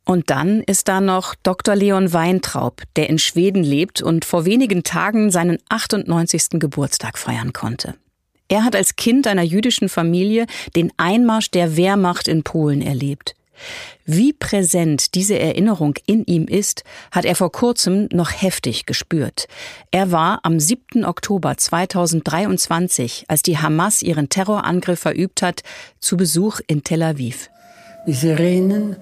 Und 0.05 0.29
dann 0.29 0.61
ist 0.61 0.87
da 0.87 1.01
noch 1.01 1.35
Dr. 1.35 1.75
Leon 1.75 2.13
Weintraub, 2.13 2.83
der 2.95 3.09
in 3.09 3.19
Schweden 3.19 3.63
lebt 3.63 4.01
und 4.01 4.23
vor 4.23 4.45
wenigen 4.45 4.83
Tagen 4.83 5.31
seinen 5.31 5.57
98. 5.67 6.59
Geburtstag 6.59 7.17
feiern 7.17 7.51
konnte. 7.51 7.95
Er 8.47 8.63
hat 8.63 8.77
als 8.77 8.95
Kind 8.95 9.27
einer 9.27 9.43
jüdischen 9.43 9.89
Familie 9.89 10.45
den 10.77 10.93
Einmarsch 10.95 11.51
der 11.51 11.75
Wehrmacht 11.75 12.29
in 12.29 12.43
Polen 12.43 12.81
erlebt. 12.81 13.35
Wie 14.05 14.33
präsent 14.33 15.15
diese 15.15 15.37
Erinnerung 15.37 15.95
in 16.05 16.23
ihm 16.25 16.45
ist, 16.45 16.83
hat 17.11 17.25
er 17.25 17.35
vor 17.35 17.51
kurzem 17.51 18.07
noch 18.11 18.31
heftig 18.31 18.85
gespürt. 18.85 19.47
Er 19.91 20.11
war 20.11 20.39
am 20.43 20.59
7. 20.59 21.05
Oktober 21.05 21.57
2023, 21.57 23.25
als 23.27 23.41
die 23.41 23.57
Hamas 23.57 24.01
ihren 24.01 24.29
Terrorangriff 24.29 24.99
verübt 24.99 25.41
hat, 25.41 25.63
zu 25.99 26.17
Besuch 26.17 26.59
in 26.67 26.83
Tel 26.83 27.03
Aviv. 27.03 27.49
Die 28.05 28.13
Sirenen, 28.13 28.95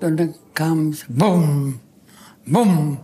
und 0.00 0.16
dann 0.16 0.34
kam 0.54 0.90
es 0.90 1.04
Bumm, 1.08 1.80
Bumm. 2.46 2.98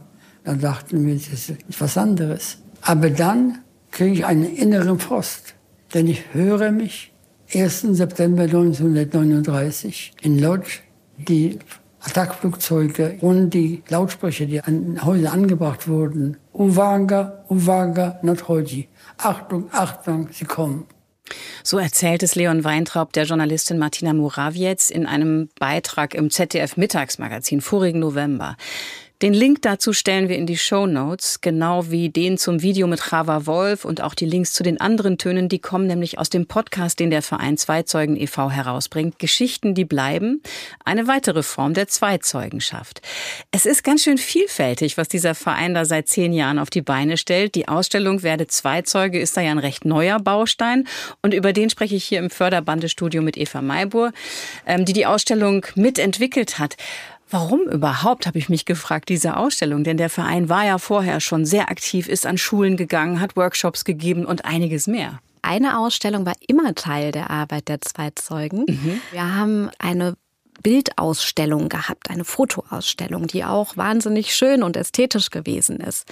Dann 0.44 0.60
dachten 0.60 1.06
wir, 1.06 1.14
das 1.14 1.28
ist 1.28 1.54
was 1.78 1.98
anderes. 1.98 2.58
Aber 2.82 3.10
dann 3.10 3.58
kriege 3.90 4.12
ich 4.12 4.24
einen 4.24 4.54
inneren 4.54 4.98
Frost, 4.98 5.54
denn 5.92 6.06
ich 6.06 6.34
höre 6.34 6.70
mich 6.70 7.12
1. 7.52 7.80
September 7.96 8.42
1939 8.42 10.12
in 10.22 10.38
Lodz 10.40 10.80
die 11.16 11.58
Attackflugzeuge 12.00 13.18
und 13.20 13.50
die 13.50 13.82
Lautsprecher, 13.88 14.46
die 14.46 14.60
an 14.60 15.04
Häusern 15.04 15.32
angebracht 15.32 15.88
wurden. 15.88 16.36
Uwaga, 16.52 17.44
Uwaga, 17.48 18.18
Nordhoji. 18.22 18.88
Achtung, 19.18 19.68
Achtung, 19.72 20.28
sie 20.32 20.44
kommen. 20.44 20.86
So 21.62 21.78
erzählt 21.78 22.22
es 22.22 22.36
Leon 22.36 22.62
Weintraub 22.62 23.12
der 23.12 23.24
Journalistin 23.24 23.78
Martina 23.78 24.12
Murawiec 24.12 24.90
in 24.90 25.06
einem 25.06 25.48
Beitrag 25.58 26.14
im 26.14 26.30
ZDF 26.30 26.76
Mittagsmagazin 26.76 27.60
vorigen 27.60 27.98
November. 27.98 28.56
Den 29.22 29.32
Link 29.32 29.62
dazu 29.62 29.94
stellen 29.94 30.28
wir 30.28 30.36
in 30.36 30.44
die 30.44 30.58
Show 30.58 30.86
Notes, 30.86 31.40
genau 31.40 31.90
wie 31.90 32.10
den 32.10 32.36
zum 32.36 32.60
Video 32.60 32.86
mit 32.86 33.00
Chava 33.00 33.46
Wolf 33.46 33.86
und 33.86 34.02
auch 34.02 34.12
die 34.12 34.26
Links 34.26 34.52
zu 34.52 34.62
den 34.62 34.78
anderen 34.78 35.16
Tönen, 35.16 35.48
die 35.48 35.58
kommen 35.58 35.86
nämlich 35.86 36.18
aus 36.18 36.28
dem 36.28 36.44
Podcast, 36.44 37.00
den 37.00 37.08
der 37.08 37.22
Verein 37.22 37.56
Zweizeugen 37.56 38.20
e.V. 38.20 38.50
herausbringt. 38.50 39.18
Geschichten, 39.18 39.74
die 39.74 39.86
bleiben. 39.86 40.42
Eine 40.84 41.08
weitere 41.08 41.42
Form 41.42 41.72
der 41.72 41.88
Zweizeugenschaft. 41.88 43.00
Es 43.52 43.64
ist 43.64 43.84
ganz 43.84 44.02
schön 44.02 44.18
vielfältig, 44.18 44.98
was 44.98 45.08
dieser 45.08 45.34
Verein 45.34 45.72
da 45.72 45.86
seit 45.86 46.08
zehn 46.08 46.34
Jahren 46.34 46.58
auf 46.58 46.68
die 46.68 46.82
Beine 46.82 47.16
stellt. 47.16 47.54
Die 47.54 47.68
Ausstellung 47.68 48.22
Werde 48.22 48.48
Zweizeuge 48.48 49.18
ist 49.18 49.34
da 49.34 49.40
ja 49.40 49.50
ein 49.50 49.58
recht 49.58 49.86
neuer 49.86 50.18
Baustein 50.20 50.86
und 51.22 51.32
über 51.32 51.54
den 51.54 51.70
spreche 51.70 51.96
ich 51.96 52.04
hier 52.04 52.18
im 52.18 52.28
Förderbandestudio 52.28 53.22
mit 53.22 53.38
Eva 53.38 53.62
Maybur, 53.62 54.12
ähm, 54.66 54.84
die 54.84 54.92
die 54.92 55.06
Ausstellung 55.06 55.64
mitentwickelt 55.74 56.58
hat. 56.58 56.76
Warum 57.28 57.62
überhaupt, 57.62 58.26
habe 58.26 58.38
ich 58.38 58.48
mich 58.48 58.64
gefragt, 58.64 59.08
diese 59.08 59.36
Ausstellung? 59.36 59.82
Denn 59.82 59.96
der 59.96 60.10
Verein 60.10 60.48
war 60.48 60.64
ja 60.64 60.78
vorher 60.78 61.20
schon 61.20 61.44
sehr 61.44 61.70
aktiv, 61.70 62.08
ist 62.08 62.26
an 62.26 62.38
Schulen 62.38 62.76
gegangen, 62.76 63.20
hat 63.20 63.36
Workshops 63.36 63.84
gegeben 63.84 64.24
und 64.24 64.44
einiges 64.44 64.86
mehr. 64.86 65.20
Eine 65.42 65.78
Ausstellung 65.78 66.26
war 66.26 66.34
immer 66.46 66.74
Teil 66.74 67.12
der 67.12 67.30
Arbeit 67.30 67.68
der 67.68 67.80
zwei 67.80 68.10
Zeugen. 68.14 68.64
Mhm. 68.68 69.00
Wir 69.12 69.34
haben 69.34 69.70
eine 69.78 70.16
Bildausstellung 70.62 71.68
gehabt, 71.68 72.10
eine 72.10 72.24
Fotoausstellung, 72.24 73.26
die 73.26 73.44
auch 73.44 73.76
wahnsinnig 73.76 74.34
schön 74.34 74.62
und 74.62 74.76
ästhetisch 74.76 75.30
gewesen 75.30 75.80
ist, 75.80 76.06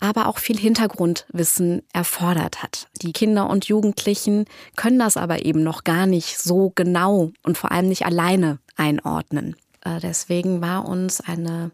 aber 0.00 0.26
auch 0.26 0.38
viel 0.38 0.58
Hintergrundwissen 0.58 1.82
erfordert 1.92 2.62
hat. 2.62 2.88
Die 3.02 3.12
Kinder 3.12 3.48
und 3.48 3.66
Jugendlichen 3.66 4.44
können 4.76 4.98
das 4.98 5.16
aber 5.16 5.44
eben 5.44 5.62
noch 5.62 5.84
gar 5.84 6.06
nicht 6.06 6.38
so 6.38 6.72
genau 6.74 7.32
und 7.42 7.58
vor 7.58 7.72
allem 7.72 7.88
nicht 7.88 8.04
alleine 8.06 8.58
einordnen. 8.76 9.56
Äh, 9.86 10.00
deswegen 10.00 10.60
war 10.60 10.86
uns 10.88 11.20
eine 11.20 11.70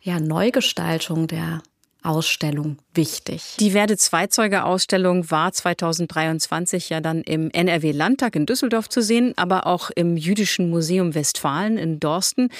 ja, 0.00 0.20
Neugestaltung 0.20 1.26
der 1.26 1.62
Ausstellung 2.02 2.78
wichtig. 2.94 3.56
Die 3.58 3.74
Werde 3.74 3.96
Zweizeuge 3.96 4.64
Ausstellung 4.64 5.28
war 5.32 5.50
2023 5.50 6.90
ja 6.90 7.00
dann 7.00 7.22
im 7.22 7.50
NRW 7.50 7.90
Landtag 7.90 8.36
in 8.36 8.46
Düsseldorf 8.46 8.88
zu 8.88 9.02
sehen, 9.02 9.32
aber 9.36 9.66
auch 9.66 9.90
im 9.90 10.16
Jüdischen 10.16 10.70
Museum 10.70 11.16
Westfalen 11.16 11.76
in 11.76 11.98
Dorsten. 11.98 12.50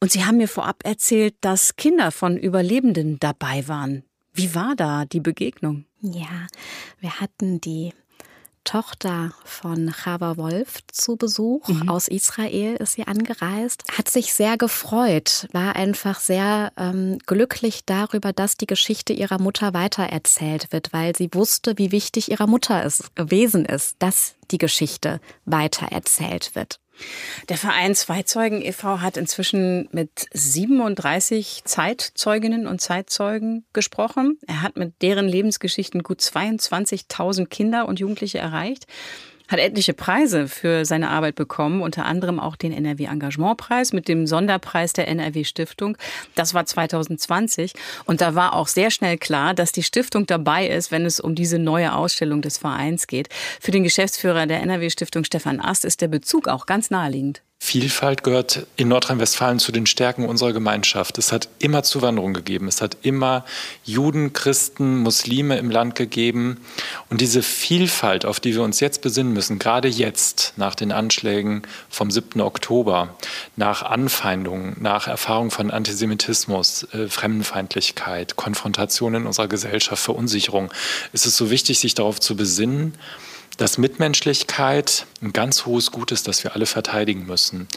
Und 0.00 0.12
Sie 0.12 0.26
haben 0.26 0.36
mir 0.36 0.48
vorab 0.48 0.84
erzählt, 0.84 1.34
dass 1.40 1.76
Kinder 1.76 2.10
von 2.10 2.36
Überlebenden 2.36 3.18
dabei 3.20 3.66
waren. 3.68 4.02
Wie 4.34 4.54
war 4.54 4.74
da 4.76 5.06
die 5.06 5.20
Begegnung? 5.20 5.86
Ja, 6.02 6.46
wir 7.00 7.20
hatten 7.20 7.60
die 7.60 7.92
Tochter 8.64 9.32
von 9.44 9.92
Chava 9.92 10.36
Wolf 10.36 10.78
zu 10.92 11.16
Besuch. 11.16 11.66
Mhm. 11.68 11.88
Aus 11.88 12.08
Israel 12.08 12.76
ist 12.76 12.94
sie 12.94 13.06
angereist. 13.06 13.84
Hat 13.96 14.08
sich 14.08 14.32
sehr 14.32 14.56
gefreut, 14.56 15.48
war 15.52 15.76
einfach 15.76 16.20
sehr 16.20 16.72
ähm, 16.76 17.18
glücklich 17.26 17.84
darüber, 17.84 18.32
dass 18.32 18.56
die 18.56 18.66
Geschichte 18.66 19.12
ihrer 19.12 19.40
Mutter 19.40 19.74
weitererzählt 19.74 20.72
wird, 20.72 20.92
weil 20.92 21.16
sie 21.16 21.30
wusste, 21.32 21.78
wie 21.78 21.92
wichtig 21.92 22.30
ihrer 22.30 22.46
Mutter 22.46 22.84
es 22.84 23.10
gewesen 23.14 23.64
ist, 23.64 23.96
dass 23.98 24.34
die 24.50 24.58
Geschichte 24.58 25.20
weitererzählt 25.44 26.54
wird. 26.54 26.80
Der 27.48 27.56
Verein 27.56 27.94
Zweizeugen 27.94 28.62
e.V. 28.62 29.00
hat 29.00 29.16
inzwischen 29.16 29.88
mit 29.92 30.26
37 30.32 31.62
Zeitzeuginnen 31.64 32.66
und 32.66 32.80
Zeitzeugen 32.80 33.64
gesprochen. 33.72 34.38
Er 34.46 34.62
hat 34.62 34.76
mit 34.76 35.02
deren 35.02 35.28
Lebensgeschichten 35.28 36.02
gut 36.02 36.20
22.000 36.20 37.46
Kinder 37.46 37.86
und 37.86 38.00
Jugendliche 38.00 38.38
erreicht 38.38 38.86
hat 39.50 39.58
etliche 39.58 39.92
Preise 39.92 40.48
für 40.48 40.84
seine 40.84 41.10
Arbeit 41.10 41.34
bekommen, 41.34 41.82
unter 41.82 42.06
anderem 42.06 42.40
auch 42.40 42.56
den 42.56 42.72
NRW 42.72 43.04
Engagementpreis 43.04 43.92
mit 43.92 44.08
dem 44.08 44.26
Sonderpreis 44.26 44.92
der 44.92 45.08
NRW 45.08 45.44
Stiftung. 45.44 45.96
Das 46.34 46.54
war 46.54 46.64
2020 46.64 47.74
und 48.06 48.20
da 48.20 48.34
war 48.34 48.54
auch 48.54 48.68
sehr 48.68 48.90
schnell 48.90 49.18
klar, 49.18 49.52
dass 49.54 49.72
die 49.72 49.82
Stiftung 49.82 50.26
dabei 50.26 50.68
ist, 50.68 50.90
wenn 50.90 51.04
es 51.04 51.20
um 51.20 51.34
diese 51.34 51.58
neue 51.58 51.94
Ausstellung 51.94 52.42
des 52.42 52.58
Vereins 52.58 53.06
geht. 53.06 53.28
Für 53.60 53.72
den 53.72 53.82
Geschäftsführer 53.82 54.46
der 54.46 54.60
NRW 54.62 54.88
Stiftung 54.88 55.24
Stefan 55.24 55.60
Ast 55.60 55.84
ist 55.84 56.00
der 56.00 56.08
Bezug 56.08 56.48
auch 56.48 56.66
ganz 56.66 56.90
naheliegend. 56.90 57.42
Vielfalt 57.62 58.24
gehört 58.24 58.66
in 58.76 58.88
Nordrhein-Westfalen 58.88 59.58
zu 59.58 59.70
den 59.70 59.84
Stärken 59.84 60.24
unserer 60.24 60.54
Gemeinschaft. 60.54 61.18
Es 61.18 61.30
hat 61.30 61.50
immer 61.58 61.82
Zuwanderung 61.82 62.32
gegeben. 62.32 62.66
Es 62.68 62.80
hat 62.80 62.96
immer 63.02 63.44
Juden, 63.84 64.32
Christen, 64.32 64.96
Muslime 65.00 65.58
im 65.58 65.70
Land 65.70 65.94
gegeben. 65.94 66.56
Und 67.10 67.20
diese 67.20 67.42
Vielfalt, 67.42 68.24
auf 68.24 68.40
die 68.40 68.54
wir 68.54 68.62
uns 68.62 68.80
jetzt 68.80 69.02
besinnen 69.02 69.34
müssen, 69.34 69.58
gerade 69.58 69.88
jetzt 69.88 70.54
nach 70.56 70.74
den 70.74 70.90
Anschlägen 70.90 71.62
vom 71.90 72.10
7. 72.10 72.40
Oktober, 72.40 73.14
nach 73.56 73.82
Anfeindungen, 73.82 74.76
nach 74.80 75.06
Erfahrung 75.06 75.50
von 75.50 75.70
Antisemitismus, 75.70 76.84
äh, 76.94 77.08
Fremdenfeindlichkeit, 77.08 78.36
Konfrontation 78.36 79.14
in 79.14 79.26
unserer 79.26 79.48
Gesellschaft, 79.48 80.02
Verunsicherung, 80.02 80.72
ist 81.12 81.26
es 81.26 81.36
so 81.36 81.50
wichtig, 81.50 81.78
sich 81.78 81.94
darauf 81.94 82.20
zu 82.20 82.36
besinnen, 82.36 82.94
dass 83.60 83.76
Mitmenschlichkeit 83.76 85.04
ein 85.20 85.34
ganz 85.34 85.66
hohes 85.66 85.90
Gut 85.90 86.12
ist, 86.12 86.26
das 86.26 86.44
wir 86.44 86.54
alle 86.54 86.64
verteidigen 86.64 87.26
müssen. 87.26 87.68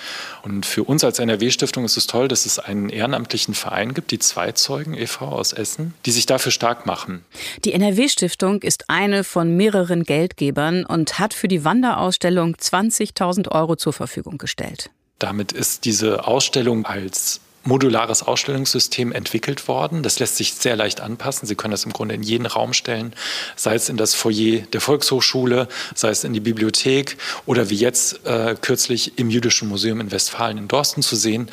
Und 0.41 0.65
für 0.65 0.85
uns 0.85 1.03
als 1.03 1.19
NRW-Stiftung 1.19 1.83
ist 1.83 1.97
es 1.97 2.07
toll, 2.07 2.29
dass 2.29 2.45
es 2.45 2.57
einen 2.57 2.87
ehrenamtlichen 2.87 3.53
Verein 3.53 3.93
gibt, 3.93 4.11
die 4.11 4.19
Zweizeugen 4.19 4.93
e.V. 4.93 5.27
aus 5.27 5.51
Essen, 5.51 5.93
die 6.05 6.11
sich 6.11 6.25
dafür 6.25 6.53
stark 6.53 6.85
machen. 6.85 7.25
Die 7.65 7.73
NRW-Stiftung 7.73 8.61
ist 8.61 8.89
eine 8.89 9.25
von 9.25 9.57
mehreren 9.57 10.03
Geldgebern 10.03 10.85
und 10.85 11.19
hat 11.19 11.33
für 11.33 11.49
die 11.49 11.65
Wanderausstellung 11.65 12.55
20.000 12.55 13.51
Euro 13.51 13.75
zur 13.75 13.91
Verfügung 13.91 14.37
gestellt. 14.37 14.89
Damit 15.19 15.51
ist 15.51 15.83
diese 15.83 16.25
Ausstellung 16.25 16.85
als 16.85 17.41
modulares 17.63 18.23
Ausstellungssystem 18.23 19.11
entwickelt 19.11 19.67
worden. 19.67 20.03
Das 20.03 20.19
lässt 20.19 20.37
sich 20.37 20.53
sehr 20.53 20.75
leicht 20.75 21.01
anpassen. 21.01 21.47
Sie 21.47 21.55
können 21.55 21.71
das 21.71 21.85
im 21.85 21.93
Grunde 21.93 22.15
in 22.15 22.23
jeden 22.23 22.45
Raum 22.45 22.73
stellen, 22.73 23.13
sei 23.55 23.75
es 23.75 23.89
in 23.89 23.97
das 23.97 24.13
Foyer 24.15 24.61
der 24.73 24.81
Volkshochschule, 24.81 25.67
sei 25.95 26.09
es 26.09 26.23
in 26.23 26.33
die 26.33 26.39
Bibliothek 26.39 27.17
oder 27.45 27.69
wie 27.69 27.75
jetzt 27.75 28.25
äh, 28.25 28.55
kürzlich 28.59 29.17
im 29.17 29.29
Jüdischen 29.29 29.69
Museum 29.69 30.01
in 30.01 30.11
Westfalen 30.11 30.57
in 30.57 30.67
Dorsten 30.67 31.01
zu 31.01 31.15
sehen 31.15 31.49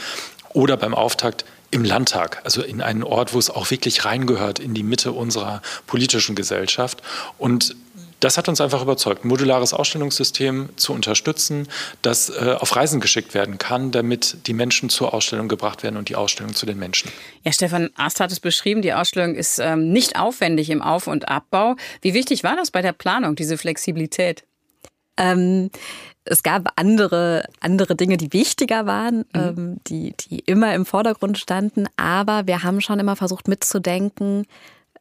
oder 0.53 0.77
beim 0.77 0.95
Auftakt 0.95 1.45
im 1.71 1.85
Landtag, 1.85 2.41
also 2.43 2.63
in 2.63 2.83
einen 2.83 3.05
Ort, 3.05 3.33
wo 3.33 3.39
es 3.39 3.49
auch 3.49 3.71
wirklich 3.71 4.05
reingehört 4.05 4.59
in 4.59 4.75
die 4.75 4.83
Mitte 4.83 5.13
unserer 5.13 5.63
politischen 5.87 6.35
Gesellschaft. 6.35 7.01
Und 7.39 7.77
das 8.21 8.39
hat 8.39 8.49
uns 8.49 8.61
einfach 8.61 8.83
überzeugt, 8.83 9.25
ein 9.25 9.29
modulares 9.29 9.75
Ausstellungssystem 9.75 10.71
zu 10.77 10.93
unterstützen, 10.93 11.69
das 12.03 12.31
äh, 12.31 12.57
auf 12.59 12.77
Reisen 12.77 13.01
geschickt 13.01 13.35
werden 13.35 13.59
kann, 13.59 13.91
damit 13.91 14.47
die 14.47 14.53
Menschen 14.53 14.91
zur 14.91 15.13
Ausstellung 15.15 15.49
gebracht 15.49 15.83
werden 15.83 15.97
und 15.97 16.09
die 16.09 16.17
Ausstellung 16.17 16.55
zu 16.55 16.67
den 16.67 16.79
Menschen. 16.79 17.11
Ja, 17.45 17.53
Stefan 17.53 17.91
Ast 17.97 18.21
hat 18.21 18.31
es 18.31 18.41
beschrieben, 18.41 18.83
die 18.83 18.93
Ausstellung 18.93 19.35
ist 19.35 19.59
ähm, 19.59 19.91
nicht 19.91 20.19
aufwendig 20.19 20.71
im 20.71 20.83
Auf- 20.83 21.07
und 21.07 21.29
Abbau. 21.29 21.77
Wie 22.03 22.15
wichtig 22.15 22.45
war 22.45 22.57
das 22.57 22.71
bei 22.71 22.83
der 22.83 22.93
Planung, 22.93 23.37
diese 23.37 23.57
Flexibilität? 23.59 24.45
Ähm, 25.17 25.71
es 26.25 26.43
gab 26.43 26.73
andere, 26.77 27.45
andere 27.61 27.97
Dinge, 27.97 28.17
die 28.17 28.33
wichtiger 28.33 28.87
waren, 28.87 29.25
mhm. 29.35 29.41
ähm, 29.41 29.77
die, 29.87 30.15
die 30.21 30.41
immer 30.41 30.75
im 30.75 30.87
Vordergrund 30.87 31.39
standen. 31.39 31.87
Aber 31.97 32.47
wir 32.47 32.63
haben 32.63 32.81
schon 32.81 33.01
immer 33.01 33.17
versucht 33.17 33.49
mitzudenken, 33.49 34.47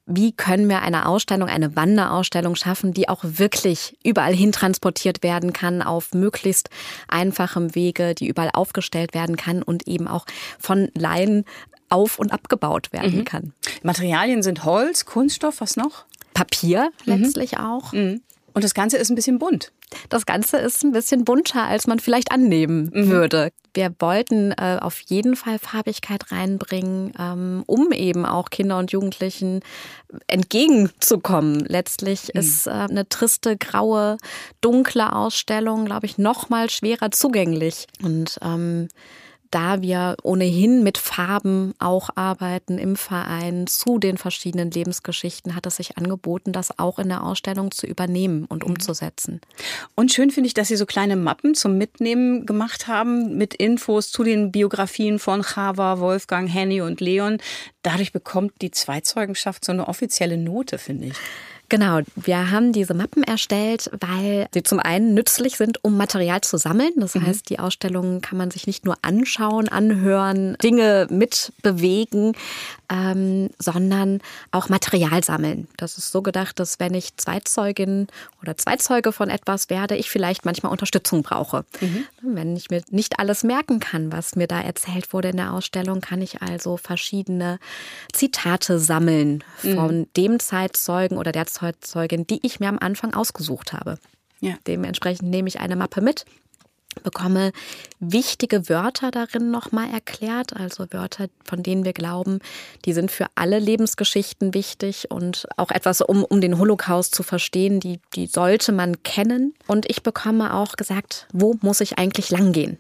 wie 0.10 0.32
können 0.32 0.68
wir 0.68 0.82
eine 0.82 1.06
Ausstellung, 1.06 1.48
eine 1.48 1.76
Wanderausstellung 1.76 2.56
schaffen, 2.56 2.94
die 2.94 3.08
auch 3.08 3.20
wirklich 3.24 3.96
überall 4.04 4.34
hin 4.34 4.52
transportiert 4.52 5.24
werden 5.24 5.54
kann, 5.54 5.82
auf 5.82 6.14
möglichst 6.14 6.70
einfachem 7.08 7.76
Wege, 7.76 8.16
die 8.16 8.28
überall 8.28 8.50
aufgestellt 8.52 9.14
werden 9.14 9.38
kann 9.38 9.62
und 9.62 9.88
eben 9.88 10.08
auch 10.08 10.26
von 10.58 10.90
Laien 10.96 11.46
auf- 11.90 12.20
und 12.20 12.32
abgebaut 12.32 12.92
werden 12.92 13.20
mhm. 13.20 13.26
kann. 13.26 13.54
Materialien 13.84 14.42
sind 14.42 14.66
Holz, 14.66 15.06
Kunststoff, 15.06 15.62
was 15.62 15.76
noch? 15.76 16.06
Papier 16.34 16.92
mhm. 17.06 17.14
letztlich 17.14 17.54
mhm. 17.54 17.60
auch. 17.60 17.94
Und 18.54 18.64
das 18.64 18.74
Ganze 18.74 18.98
ist 18.98 19.10
ein 19.10 19.16
bisschen 19.16 19.40
bunt. 19.40 19.72
Das 20.10 20.26
Ganze 20.26 20.58
ist 20.58 20.84
ein 20.84 20.92
bisschen 20.92 21.26
bunter, 21.26 21.64
als 21.64 21.88
man 21.88 22.00
vielleicht 22.00 22.32
annehmen 22.32 22.92
mhm. 22.94 23.08
würde. 23.10 23.52
Wir 23.74 23.94
wollten 24.00 24.52
äh, 24.52 24.78
auf 24.82 25.00
jeden 25.02 25.36
Fall 25.36 25.60
Farbigkeit 25.60 26.32
reinbringen, 26.32 27.14
ähm, 27.20 27.64
um 27.66 27.92
eben 27.92 28.26
auch 28.26 28.50
Kinder 28.50 28.78
und 28.78 28.92
Jugendlichen 28.92 29.62
entgegenzukommen. 30.28 31.60
Letztlich 31.68 32.32
mhm. 32.34 32.40
ist 32.40 32.68
äh, 32.68 32.72
eine 32.72 33.08
triste, 33.10 33.58
graue, 33.58 34.18
dunkle 34.62 35.14
Ausstellung, 35.14 35.86
glaube 35.86 36.06
ich, 36.06 36.18
noch 36.18 36.50
mal 36.50 36.70
schwerer 36.70 37.12
zugänglich. 37.12 37.88
Und 38.04 38.40
ähm, 38.42 38.90
da 39.52 39.82
wir 39.82 40.18
ohnehin 40.24 40.84
mit 40.84 40.98
Farben 40.98 41.74
auch 41.80 42.10
arbeiten 42.16 42.78
im 42.78 42.96
Verein 42.96 43.68
zu 43.68 43.98
den 43.98 44.18
verschiedenen 44.18 44.72
Lebensgeschichten, 44.72 45.56
hat 45.56 45.66
es 45.66 45.78
sich 45.78 45.98
angeboten, 45.98 46.52
das 46.52 46.78
auch 46.78 47.00
in 47.00 47.10
der 47.10 47.24
Ausstellung 47.24 47.72
zu 47.72 47.88
übernehmen 47.88 48.46
und 48.46 48.64
mhm. 48.64 48.72
umzusetzen. 48.72 49.42
Und 49.96 50.12
schön 50.12 50.32
finde 50.32 50.48
ich, 50.48 50.54
dass 50.54 50.68
Sie 50.68 50.76
so 50.76 50.86
kleine 50.86 51.16
Mappen 51.16 51.56
zum 51.56 51.78
Mitnehmen 51.78 52.46
gemacht 52.46 52.88
haben 52.88 53.38
mit 53.38 53.54
Infos 53.54 54.12
zu 54.12 54.24
den 54.24 54.52
Biografien 54.52 55.20
von 55.20 55.44
Chava, 55.44 56.00
Wolfgang, 56.00 56.52
Henny 56.52 56.82
und 56.82 57.02
Leon. 57.02 57.38
Dadurch 57.82 58.12
bekommt 58.12 58.54
die 58.62 58.72
Zweiteugenschaft 58.72 59.66
so 59.66 59.72
eine 59.72 59.88
offizielle 59.88 60.38
Note, 60.38 60.78
finde 60.78 61.08
ich. 61.08 61.18
Genau, 61.70 62.00
wir 62.16 62.52
haben 62.52 62.74
diese 62.74 62.96
Mappen 62.96 63.24
erstellt, 63.24 63.92
weil 64.00 64.48
sie 64.54 64.64
zum 64.64 64.80
einen 64.80 65.14
nützlich 65.14 65.56
sind, 65.56 65.84
um 65.84 65.98
Material 65.98 66.42
zu 66.42 66.58
sammeln. 66.58 66.92
Das 66.98 67.14
mhm. 67.14 67.28
heißt, 67.28 67.50
die 67.50 67.60
Ausstellungen 67.60 68.22
kann 68.22 68.38
man 68.38 68.50
sich 68.50 68.66
nicht 68.66 68.86
nur 68.86 68.98
anschauen, 69.04 69.70
anhören, 69.70 70.58
Dinge 70.64 71.08
mitbewegen, 71.12 72.34
ähm, 72.92 73.50
sondern 73.60 74.20
auch 74.52 74.70
Material 74.70 75.24
sammeln. 75.24 75.68
Das 75.78 75.98
ist 75.98 76.12
so 76.12 76.24
gedacht, 76.24 76.60
dass 76.60 76.80
wenn 76.80 76.96
ich 76.96 77.16
Zweitzeugin 77.18 78.08
oder 78.42 78.58
Zweitzeuge 78.58 79.12
von 79.12 79.30
etwas 79.30 79.70
werde, 79.70 79.96
ich 79.96 80.10
vielleicht 80.10 80.46
manchmal 80.46 80.72
Unterstützung 80.72 81.22
brauche. 81.22 81.66
Mhm. 81.82 82.06
Wenn 82.22 82.56
ich 82.56 82.70
mir 82.72 82.82
nicht 82.90 83.20
alles 83.20 83.44
merken 83.44 83.80
kann, 83.80 84.12
was 84.12 84.36
mir 84.36 84.48
da 84.48 84.60
erzählt 84.60 85.14
wurde 85.14 85.30
in 85.30 85.38
der 85.38 85.54
Ausstellung, 85.54 86.02
kann 86.02 86.22
ich 86.22 86.42
also 86.42 86.78
verschiedene 86.78 87.60
Zitate 88.12 88.80
sammeln 88.80 89.44
von 89.58 90.00
mhm. 90.00 90.08
dem 90.18 90.40
Zeitzeugen 90.40 91.18
oder 91.18 91.32
der 91.32 91.46
Zeugin, 91.82 92.26
die 92.28 92.40
ich 92.46 92.60
mir 92.60 92.70
am 92.70 92.80
Anfang 92.80 93.14
ausgesucht 93.14 93.74
habe. 93.74 93.98
Ja. 94.42 94.56
Dementsprechend 94.68 95.30
nehme 95.30 95.48
ich 95.48 95.60
eine 95.60 95.76
Mappe 95.76 96.02
mit 96.02 96.26
bekomme 97.04 97.52
wichtige 98.00 98.70
Wörter 98.70 99.12
darin 99.12 99.52
nochmal 99.52 99.92
erklärt, 99.92 100.56
also 100.56 100.86
Wörter, 100.92 101.28
von 101.44 101.64
denen 101.64 101.86
wir 101.86 101.94
glauben, 101.94 102.40
die 102.86 102.94
sind 102.94 103.12
für 103.12 103.28
alle 103.36 103.60
Lebensgeschichten 103.60 104.54
wichtig 104.54 105.10
und 105.10 105.48
auch 105.58 105.72
etwas, 105.72 106.02
um, 106.02 106.24
um 106.24 106.42
den 106.42 106.58
Holocaust 106.58 107.14
zu 107.14 107.24
verstehen, 107.24 107.80
die, 107.80 108.00
die 108.16 108.28
sollte 108.28 108.72
man 108.72 109.04
kennen. 109.04 109.54
Und 109.68 109.90
ich 109.90 110.04
bekomme 110.04 110.54
auch 110.54 110.74
gesagt, 110.74 111.28
wo 111.34 111.56
muss 111.62 111.82
ich 111.82 111.98
eigentlich 111.98 112.30
langgehen? 112.30 112.78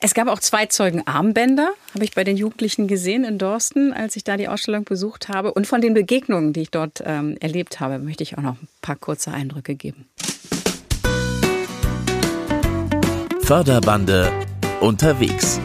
Es 0.00 0.14
gab 0.14 0.28
auch 0.28 0.40
zwei 0.40 0.66
Zeugenarmbänder, 0.66 1.70
habe 1.94 2.04
ich 2.04 2.14
bei 2.14 2.24
den 2.24 2.36
Jugendlichen 2.36 2.86
gesehen 2.86 3.24
in 3.24 3.38
Dorsten, 3.38 3.92
als 3.92 4.16
ich 4.16 4.24
da 4.24 4.36
die 4.36 4.48
Ausstellung 4.48 4.84
besucht 4.84 5.28
habe. 5.28 5.52
Und 5.52 5.66
von 5.66 5.80
den 5.80 5.94
Begegnungen, 5.94 6.52
die 6.52 6.62
ich 6.62 6.70
dort 6.70 7.02
ähm, 7.04 7.36
erlebt 7.40 7.80
habe, 7.80 7.98
möchte 7.98 8.22
ich 8.22 8.36
auch 8.38 8.42
noch 8.42 8.54
ein 8.60 8.68
paar 8.82 8.96
kurze 8.96 9.32
Eindrücke 9.32 9.74
geben. 9.74 10.06
Förderbande 13.48 14.30
unterwegs. 14.82 15.58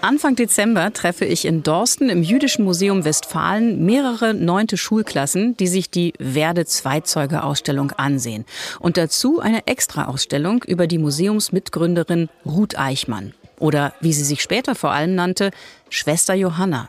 Anfang 0.00 0.36
Dezember 0.36 0.94
treffe 0.94 1.26
ich 1.26 1.44
in 1.44 1.62
Dorsten 1.62 2.08
im 2.08 2.22
Jüdischen 2.22 2.64
Museum 2.64 3.04
Westfalen 3.04 3.84
mehrere 3.84 4.32
neunte 4.32 4.78
Schulklassen, 4.78 5.54
die 5.58 5.66
sich 5.66 5.90
die 5.90 6.14
Werde 6.18 6.64
Zweizeuge 6.64 7.42
Ausstellung 7.42 7.90
ansehen. 7.90 8.46
Und 8.80 8.96
dazu 8.96 9.40
eine 9.40 9.66
Extra-Ausstellung 9.66 10.64
über 10.66 10.86
die 10.86 10.96
Museumsmitgründerin 10.96 12.30
Ruth 12.46 12.78
Eichmann. 12.78 13.34
Oder 13.58 13.92
wie 14.00 14.14
sie 14.14 14.24
sich 14.24 14.40
später 14.40 14.74
vor 14.74 14.92
allem 14.92 15.14
nannte, 15.14 15.50
Schwester 15.90 16.32
Johanna. 16.32 16.88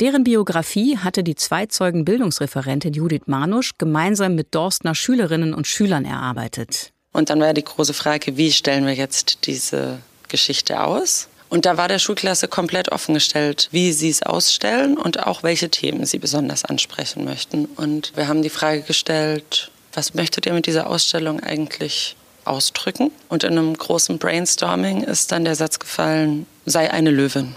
Deren 0.00 0.24
Biografie 0.24 0.98
hatte 0.98 1.22
die 1.22 1.34
Zweizeugen-Bildungsreferentin 1.34 2.92
Judith 2.92 3.22
Manusch 3.26 3.72
gemeinsam 3.78 4.34
mit 4.34 4.54
Dorstner 4.54 4.94
Schülerinnen 4.94 5.54
und 5.54 5.66
Schülern 5.66 6.04
erarbeitet. 6.04 6.92
Und 7.12 7.30
dann 7.30 7.40
war 7.40 7.52
die 7.54 7.64
große 7.64 7.94
Frage, 7.94 8.36
wie 8.36 8.52
stellen 8.52 8.86
wir 8.86 8.94
jetzt 8.94 9.46
diese 9.46 9.98
Geschichte 10.28 10.82
aus? 10.82 11.28
Und 11.50 11.66
da 11.66 11.76
war 11.76 11.86
der 11.86 11.98
Schulklasse 11.98 12.48
komplett 12.48 12.90
offengestellt, 12.90 13.68
wie 13.72 13.92
sie 13.92 14.08
es 14.08 14.22
ausstellen 14.22 14.96
und 14.96 15.26
auch 15.26 15.42
welche 15.42 15.68
Themen 15.68 16.06
sie 16.06 16.18
besonders 16.18 16.64
ansprechen 16.64 17.26
möchten. 17.26 17.66
Und 17.66 18.12
wir 18.16 18.26
haben 18.26 18.40
die 18.40 18.48
Frage 18.48 18.80
gestellt, 18.80 19.70
was 19.92 20.14
möchtet 20.14 20.46
ihr 20.46 20.54
mit 20.54 20.66
dieser 20.66 20.86
Ausstellung 20.86 21.40
eigentlich 21.40 22.16
ausdrücken? 22.46 23.10
Und 23.28 23.44
in 23.44 23.58
einem 23.58 23.76
großen 23.76 24.16
Brainstorming 24.18 25.02
ist 25.02 25.30
dann 25.30 25.44
der 25.44 25.54
Satz 25.54 25.78
gefallen, 25.78 26.46
sei 26.64 26.90
eine 26.90 27.10
Löwin. 27.10 27.54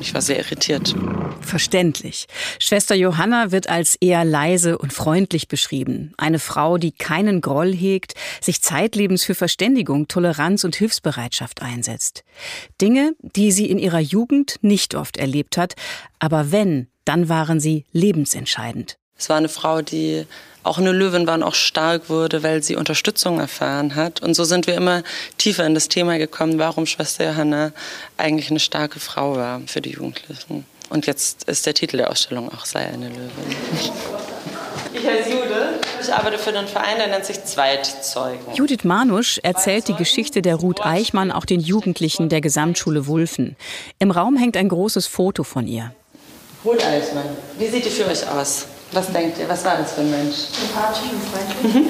Ich 0.00 0.14
war 0.14 0.22
sehr 0.22 0.38
irritiert. 0.38 0.94
Verständlich. 1.42 2.26
Schwester 2.58 2.94
Johanna 2.94 3.52
wird 3.52 3.68
als 3.68 3.96
eher 3.96 4.24
leise 4.24 4.78
und 4.78 4.92
freundlich 4.92 5.46
beschrieben. 5.46 6.14
Eine 6.16 6.38
Frau, 6.38 6.78
die 6.78 6.92
keinen 6.92 7.40
Groll 7.40 7.74
hegt, 7.74 8.14
sich 8.40 8.62
zeitlebens 8.62 9.24
für 9.24 9.34
Verständigung, 9.34 10.08
Toleranz 10.08 10.64
und 10.64 10.74
Hilfsbereitschaft 10.76 11.62
einsetzt. 11.62 12.24
Dinge, 12.80 13.14
die 13.20 13.52
sie 13.52 13.66
in 13.66 13.78
ihrer 13.78 14.00
Jugend 14.00 14.56
nicht 14.62 14.94
oft 14.94 15.18
erlebt 15.18 15.56
hat, 15.56 15.74
aber 16.18 16.50
wenn, 16.50 16.88
dann 17.04 17.28
waren 17.28 17.60
sie 17.60 17.84
lebensentscheidend. 17.92 18.96
Es 19.18 19.28
war 19.28 19.36
eine 19.36 19.50
Frau, 19.50 19.82
die 19.82 20.24
auch 20.62 20.78
eine 20.78 20.92
Löwin 20.92 21.26
war 21.26 21.34
und 21.34 21.42
auch 21.42 21.54
stark 21.54 22.08
wurde, 22.08 22.42
weil 22.42 22.62
sie 22.62 22.76
Unterstützung 22.76 23.40
erfahren 23.40 23.94
hat. 23.94 24.22
Und 24.22 24.34
so 24.34 24.44
sind 24.44 24.66
wir 24.66 24.74
immer 24.74 25.02
tiefer 25.38 25.64
in 25.66 25.74
das 25.74 25.88
Thema 25.88 26.18
gekommen, 26.18 26.58
warum 26.58 26.86
Schwester 26.86 27.26
Johanna 27.26 27.72
eigentlich 28.16 28.50
eine 28.50 28.60
starke 28.60 29.00
Frau 29.00 29.36
war 29.36 29.60
für 29.66 29.80
die 29.80 29.90
Jugendlichen. 29.90 30.64
Und 30.90 31.06
jetzt 31.06 31.44
ist 31.44 31.66
der 31.66 31.74
Titel 31.74 31.98
der 31.98 32.10
Ausstellung 32.10 32.52
auch 32.52 32.64
Sei 32.64 32.80
eine 32.80 33.08
Löwin. 33.08 33.30
Ich 34.92 35.06
heiße 35.06 35.30
Jude. 35.30 35.78
Ich 36.02 36.12
arbeite 36.12 36.36
für 36.36 36.50
den 36.50 36.66
Verein, 36.66 36.98
der 36.98 37.06
nennt 37.06 37.24
sich 37.24 37.44
Zweitzeugen. 37.44 38.54
Judith 38.54 38.82
Manusch 38.82 39.38
erzählt 39.42 39.86
die 39.86 39.94
Geschichte 39.94 40.42
der 40.42 40.56
Ruth 40.56 40.84
Eichmann 40.84 41.30
auch 41.30 41.44
den 41.44 41.60
Jugendlichen 41.60 42.28
der 42.28 42.40
Gesamtschule 42.40 43.06
Wulfen. 43.06 43.56
Im 44.00 44.10
Raum 44.10 44.36
hängt 44.36 44.56
ein 44.56 44.68
großes 44.68 45.06
Foto 45.06 45.44
von 45.44 45.68
ihr. 45.68 45.94
Ruth 46.64 46.84
Eichmann, 46.84 47.24
wie 47.58 47.68
sieht 47.68 47.84
die 47.84 47.90
für 47.90 48.06
euch 48.06 48.28
aus? 48.28 48.66
Was 48.92 49.12
denkt 49.12 49.38
ihr? 49.38 49.48
Was 49.48 49.64
war 49.64 49.76
das 49.76 49.92
für 49.92 50.00
ein 50.00 50.10
Mensch? 50.10 50.34
Sympathisch 50.34 51.10
und 51.12 51.22
freundlich. 51.22 51.74
Mhm. 51.74 51.86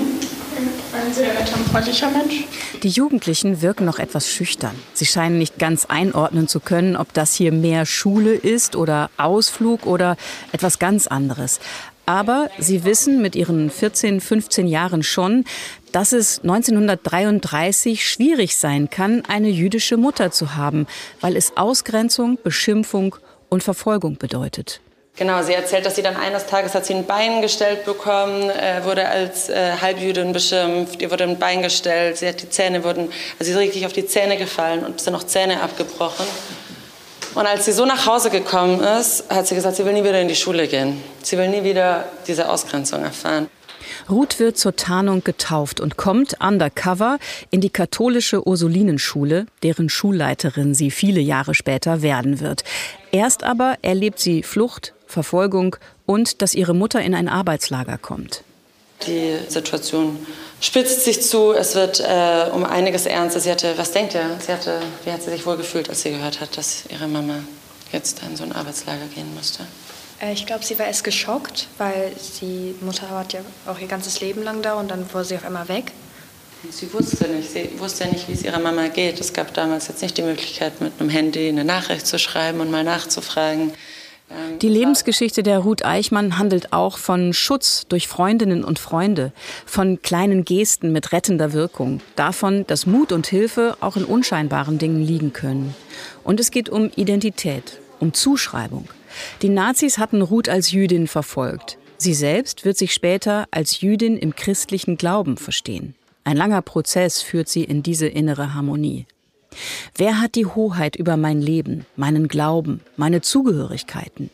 Ein 0.93 1.15
sehr 1.15 1.33
netter 1.33 1.57
und 1.57 1.67
freundlicher 1.69 2.11
Mensch. 2.11 2.45
Die 2.83 2.89
Jugendlichen 2.89 3.63
wirken 3.63 3.87
noch 3.87 3.99
etwas 3.99 4.29
schüchtern. 4.29 4.75
Sie 4.93 5.07
scheinen 5.07 5.39
nicht 5.39 5.59
ganz 5.59 5.87
einordnen 5.87 6.49
zu 6.49 6.61
können, 6.61 6.97
ob 6.97 7.15
das 7.15 7.35
hier 7.35 7.53
mehr 7.53 7.87
Schule 7.87 8.35
ist 8.35 8.77
oder 8.77 9.09
Ausflug 9.17 9.87
oder 9.87 10.17
etwas 10.53 10.79
ganz 10.79 11.07
anderes. 11.07 11.61
Aber 12.05 12.51
sie 12.59 12.85
wissen 12.85 13.23
mit 13.23 13.37
ihren 13.37 13.71
14, 13.71 14.21
15 14.21 14.67
Jahren 14.67 15.03
schon, 15.03 15.45
dass 15.93 16.13
es 16.13 16.41
1933 16.41 18.07
schwierig 18.07 18.57
sein 18.57 18.91
kann, 18.91 19.23
eine 19.27 19.49
jüdische 19.49 19.97
Mutter 19.97 20.33
zu 20.33 20.57
haben, 20.57 20.87
weil 21.21 21.37
es 21.37 21.57
Ausgrenzung, 21.57 22.39
Beschimpfung 22.43 23.17
und 23.49 23.63
Verfolgung 23.63 24.17
bedeutet. 24.17 24.81
Genau, 25.17 25.43
sie 25.43 25.53
erzählt, 25.53 25.85
dass 25.85 25.97
sie 25.97 26.03
dann 26.03 26.17
eines 26.17 26.47
Tages 26.47 26.75
hat 26.75 26.87
sie 26.87 26.95
ein 26.95 27.05
Bein 27.05 27.43
gestellt 27.43 27.85
bekommen, 27.85 28.49
äh, 28.49 28.83
wurde 28.85 29.07
als 29.07 29.51
äh, 29.51 29.73
Halbjüdin 29.81 30.33
beschimpft, 30.33 31.03
ihr 31.03 31.11
wurde 31.11 31.25
ein 31.25 31.39
Bein 31.39 31.63
gestellt, 31.63 32.17
sie 32.17 32.29
hat 32.29 32.41
die 32.41 32.49
Zähne 32.49 32.85
wurden, 32.85 33.13
also 33.39 33.45
sie 33.45 33.51
ist 33.51 33.59
richtig 33.59 33.87
auf 33.87 33.93
die 33.93 34.07
Zähne 34.07 34.39
gefallen 34.39 34.85
und 34.85 35.01
sind 35.01 35.13
noch 35.13 35.25
Zähne 35.25 35.61
abgebrochen. 35.63 36.27
Und 37.35 37.47
als 37.47 37.65
sie 37.65 37.73
so 37.73 37.85
nach 37.85 38.07
Hause 38.07 38.31
gekommen 38.31 38.81
ist, 38.81 39.25
hat 39.29 39.47
sie 39.47 39.55
gesagt, 39.55 39.77
sie 39.77 39.85
will 39.85 39.93
nie 39.93 40.03
wieder 40.03 40.21
in 40.21 40.29
die 40.29 40.35
Schule 40.35 40.67
gehen. 40.67 41.03
Sie 41.23 41.39
will 41.39 41.49
nie 41.49 41.63
wieder 41.63 42.07
diese 42.27 42.49
Ausgrenzung 42.49 43.05
erfahren. 43.05 43.49
Ruth 44.09 44.39
wird 44.39 44.59
zur 44.59 44.77
Tarnung 44.77 45.25
getauft 45.25 45.81
und 45.81 45.97
kommt 45.97 46.37
undercover 46.41 47.19
in 47.51 47.61
die 47.61 47.71
katholische 47.71 48.47
Ursulinenschule, 48.47 49.47
deren 49.63 49.89
Schulleiterin 49.89 50.75
sie 50.75 50.91
viele 50.91 51.21
Jahre 51.21 51.55
später 51.55 52.03
werden 52.03 52.41
wird. 52.41 52.65
Erst 53.13 53.45
aber 53.45 53.77
erlebt 53.83 54.19
sie 54.19 54.43
Flucht, 54.43 54.95
Verfolgung 55.07 55.77
und 56.07 56.43
dass 56.43 56.55
ihre 56.55 56.75
Mutter 56.75 57.01
in 57.01 57.15
ein 57.15 57.29
Arbeitslager 57.29 57.99
kommt. 57.99 58.43
Die 59.07 59.37
Situation 59.49 60.27
spitzt 60.61 61.05
sich 61.05 61.23
zu, 61.23 61.53
es 61.53 61.75
wird 61.75 62.01
äh, 62.01 62.51
um 62.53 62.65
einiges 62.65 63.07
ernster. 63.07 63.41
Sie 63.41 63.51
hatte, 63.51 63.73
was 63.77 63.93
denkt 63.93 64.15
ihr? 64.15 64.39
Sie 64.45 64.53
hatte, 64.53 64.81
wie 65.05 65.13
hat 65.13 65.23
sie 65.23 65.31
sich 65.31 65.47
wohl 65.47 65.57
gefühlt, 65.57 65.89
als 65.89 66.03
sie 66.03 66.11
gehört 66.11 66.41
hat, 66.41 66.57
dass 66.57 66.85
ihre 66.91 67.09
Mama 67.09 67.37
jetzt 67.93 68.21
in 68.29 68.37
so 68.37 68.45
ein 68.45 68.53
Arbeitslager 68.53 69.07
gehen 69.15 69.35
musste? 69.35 69.65
Äh, 70.21 70.33
ich 70.33 70.47
glaube, 70.47 70.65
sie 70.65 70.79
war 70.79 70.87
erst 70.87 71.05
geschockt, 71.05 71.69
weil 71.79 72.13
die 72.41 72.75
Mutter 72.81 73.11
war 73.11 73.27
ja 73.31 73.41
auch 73.67 73.79
ihr 73.79 73.89
ganzes 73.89 74.21
Leben 74.21 74.43
lang 74.43 74.63
da 74.63 74.75
und 74.75 74.91
dann 74.91 75.13
wurde 75.13 75.25
sie 75.25 75.37
auf 75.37 75.45
einmal 75.45 75.69
weg. 75.69 75.93
Sie 76.71 76.93
wusste 76.93 77.27
nicht, 77.29 77.51
sie 77.51 77.71
wusste 77.79 78.07
nicht, 78.07 78.29
wie 78.29 78.33
es 78.33 78.45
ihrer 78.45 78.59
Mama 78.59 78.89
geht. 78.89 79.19
Es 79.19 79.33
gab 79.33 79.55
damals 79.55 79.89
jetzt 79.89 80.03
nicht 80.03 80.19
die 80.19 80.23
Möglichkeit, 80.23 80.81
mit 80.83 80.93
einem 81.01 81.09
Handy 81.09 81.49
eine 81.49 81.65
Nachricht 81.65 82.07
zu 82.07 82.19
schreiben 82.19 82.61
und 82.61 82.71
mal 82.71 82.85
nachzufragen. 82.85 83.73
Die 84.61 84.69
Lebensgeschichte 84.69 85.43
der 85.43 85.59
Ruth 85.59 85.85
Eichmann 85.85 86.39
handelt 86.39 86.73
auch 86.73 86.99
von 86.99 87.33
Schutz 87.33 87.87
durch 87.89 88.07
Freundinnen 88.07 88.63
und 88.63 88.79
Freunde, 88.79 89.33
von 89.67 90.03
kleinen 90.03 90.45
Gesten 90.45 90.93
mit 90.93 91.11
rettender 91.13 91.53
Wirkung, 91.53 92.01
davon, 92.15 92.65
dass 92.69 92.87
Mut 92.87 93.11
und 93.11 93.27
Hilfe 93.27 93.77
auch 93.81 93.97
in 93.97 94.05
unscheinbaren 94.05 94.79
Dingen 94.79 95.03
liegen 95.03 95.33
können. 95.33 95.75
Und 96.23 96.39
es 96.39 96.53
geht 96.53 96.69
um 96.69 96.93
Identität, 96.95 97.81
um 97.99 98.13
Zuschreibung. 98.13 98.87
Die 99.43 99.49
Nazis 99.49 99.99
hatten 99.99 100.23
Ruth 100.23 100.49
als 100.49 100.71
Jüdin 100.71 101.07
verfolgt. 101.07 101.79
Sie 101.97 102.15
selbst 102.15 102.65
wird 102.65 102.79
sich 102.79 102.95
später 102.95 103.47
als 103.51 103.81
Jüdin 103.81 104.17
im 104.17 104.35
christlichen 104.35 104.97
Glauben 104.97 105.37
verstehen. 105.37 105.95
Ein 106.25 106.37
langer 106.37 106.63
Prozess 106.63 107.23
führt 107.23 107.49
sie 107.49 107.65
in 107.65 107.83
diese 107.83 108.07
innere 108.07 108.55
Harmonie. 108.55 109.07
Wer 109.97 110.21
hat 110.21 110.35
die 110.35 110.47
Hoheit 110.47 110.97
über 110.97 111.17
mein 111.17 111.41
Leben, 111.41 111.87
meinen 111.97 112.29
Glauben, 112.29 112.81
meine 112.97 113.21
Zugehörigkeiten? 113.21 114.31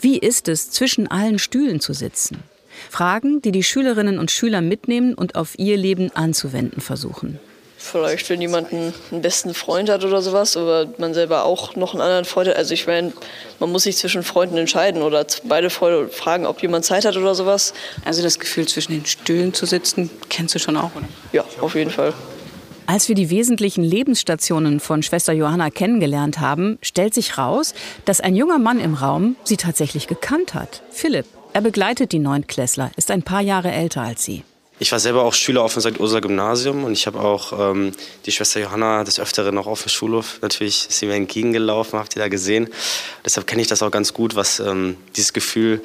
Wie 0.00 0.18
ist 0.18 0.48
es, 0.48 0.70
zwischen 0.70 1.10
allen 1.10 1.38
Stühlen 1.38 1.80
zu 1.80 1.92
sitzen? 1.94 2.42
Fragen, 2.88 3.42
die 3.42 3.52
die 3.52 3.62
Schülerinnen 3.62 4.18
und 4.18 4.30
Schüler 4.30 4.60
mitnehmen 4.60 5.14
und 5.14 5.34
auf 5.34 5.58
ihr 5.58 5.76
Leben 5.76 6.10
anzuwenden 6.14 6.80
versuchen. 6.80 7.38
Vielleicht, 7.82 8.28
wenn 8.28 8.42
jemand 8.42 8.72
einen, 8.72 8.92
einen, 9.10 9.22
besten 9.22 9.54
Freund 9.54 9.88
hat 9.88 10.04
oder 10.04 10.20
sowas, 10.20 10.54
oder 10.54 10.86
man 10.98 11.14
selber 11.14 11.44
auch 11.44 11.76
noch 11.76 11.94
einen 11.94 12.02
anderen 12.02 12.26
Freund 12.26 12.50
hat. 12.50 12.56
Also 12.56 12.74
ich 12.74 12.86
meine, 12.86 13.14
man 13.58 13.72
muss 13.72 13.84
sich 13.84 13.96
zwischen 13.96 14.22
Freunden 14.22 14.58
entscheiden 14.58 15.00
oder 15.00 15.26
beide 15.44 15.70
Freunde 15.70 16.08
fragen, 16.08 16.44
ob 16.44 16.60
jemand 16.60 16.84
Zeit 16.84 17.06
hat 17.06 17.16
oder 17.16 17.34
sowas. 17.34 17.72
Also 18.04 18.22
das 18.22 18.38
Gefühl, 18.38 18.68
zwischen 18.68 18.92
den 18.92 19.06
Stühlen 19.06 19.54
zu 19.54 19.64
sitzen, 19.64 20.10
kennst 20.28 20.54
du 20.54 20.58
schon 20.58 20.76
auch, 20.76 20.94
oder? 20.94 21.08
Ja, 21.32 21.42
auf 21.62 21.74
jeden 21.74 21.90
Fall. 21.90 22.12
Als 22.86 23.08
wir 23.08 23.14
die 23.14 23.30
wesentlichen 23.30 23.82
Lebensstationen 23.82 24.78
von 24.78 25.02
Schwester 25.02 25.32
Johanna 25.32 25.70
kennengelernt 25.70 26.38
haben, 26.38 26.78
stellt 26.82 27.14
sich 27.14 27.38
raus, 27.38 27.72
dass 28.04 28.20
ein 28.20 28.36
junger 28.36 28.58
Mann 28.58 28.78
im 28.78 28.92
Raum 28.92 29.36
sie 29.42 29.56
tatsächlich 29.56 30.06
gekannt 30.06 30.52
hat. 30.52 30.82
Philipp. 30.90 31.24
Er 31.54 31.62
begleitet 31.62 32.12
die 32.12 32.18
Neuntklässler, 32.18 32.90
ist 32.96 33.10
ein 33.10 33.22
paar 33.22 33.40
Jahre 33.40 33.72
älter 33.72 34.02
als 34.02 34.22
sie. 34.22 34.44
Ich 34.82 34.92
war 34.92 34.98
selber 34.98 35.24
auch 35.24 35.34
Schüler 35.34 35.62
auf 35.62 35.74
dem 35.74 35.82
St. 35.82 36.00
Ursula 36.00 36.20
Gymnasium 36.20 36.84
und 36.84 36.94
ich 36.94 37.06
habe 37.06 37.20
auch 37.20 37.52
ähm, 37.52 37.92
die 38.24 38.32
Schwester 38.32 38.60
Johanna 38.60 39.04
des 39.04 39.20
Öfteren 39.20 39.54
noch 39.54 39.66
auf 39.66 39.82
dem 39.82 39.90
Schulhof. 39.90 40.38
Natürlich 40.40 40.88
ist 40.88 40.98
sie 40.98 41.06
mir 41.06 41.16
entgegengelaufen, 41.16 41.98
habt 41.98 42.16
ihr 42.16 42.22
da 42.22 42.28
gesehen. 42.28 42.66
Deshalb 43.22 43.46
kenne 43.46 43.60
ich 43.60 43.68
das 43.68 43.82
auch 43.82 43.90
ganz 43.90 44.14
gut, 44.14 44.36
was 44.36 44.58
ähm, 44.58 44.96
dieses 45.16 45.34
Gefühl 45.34 45.82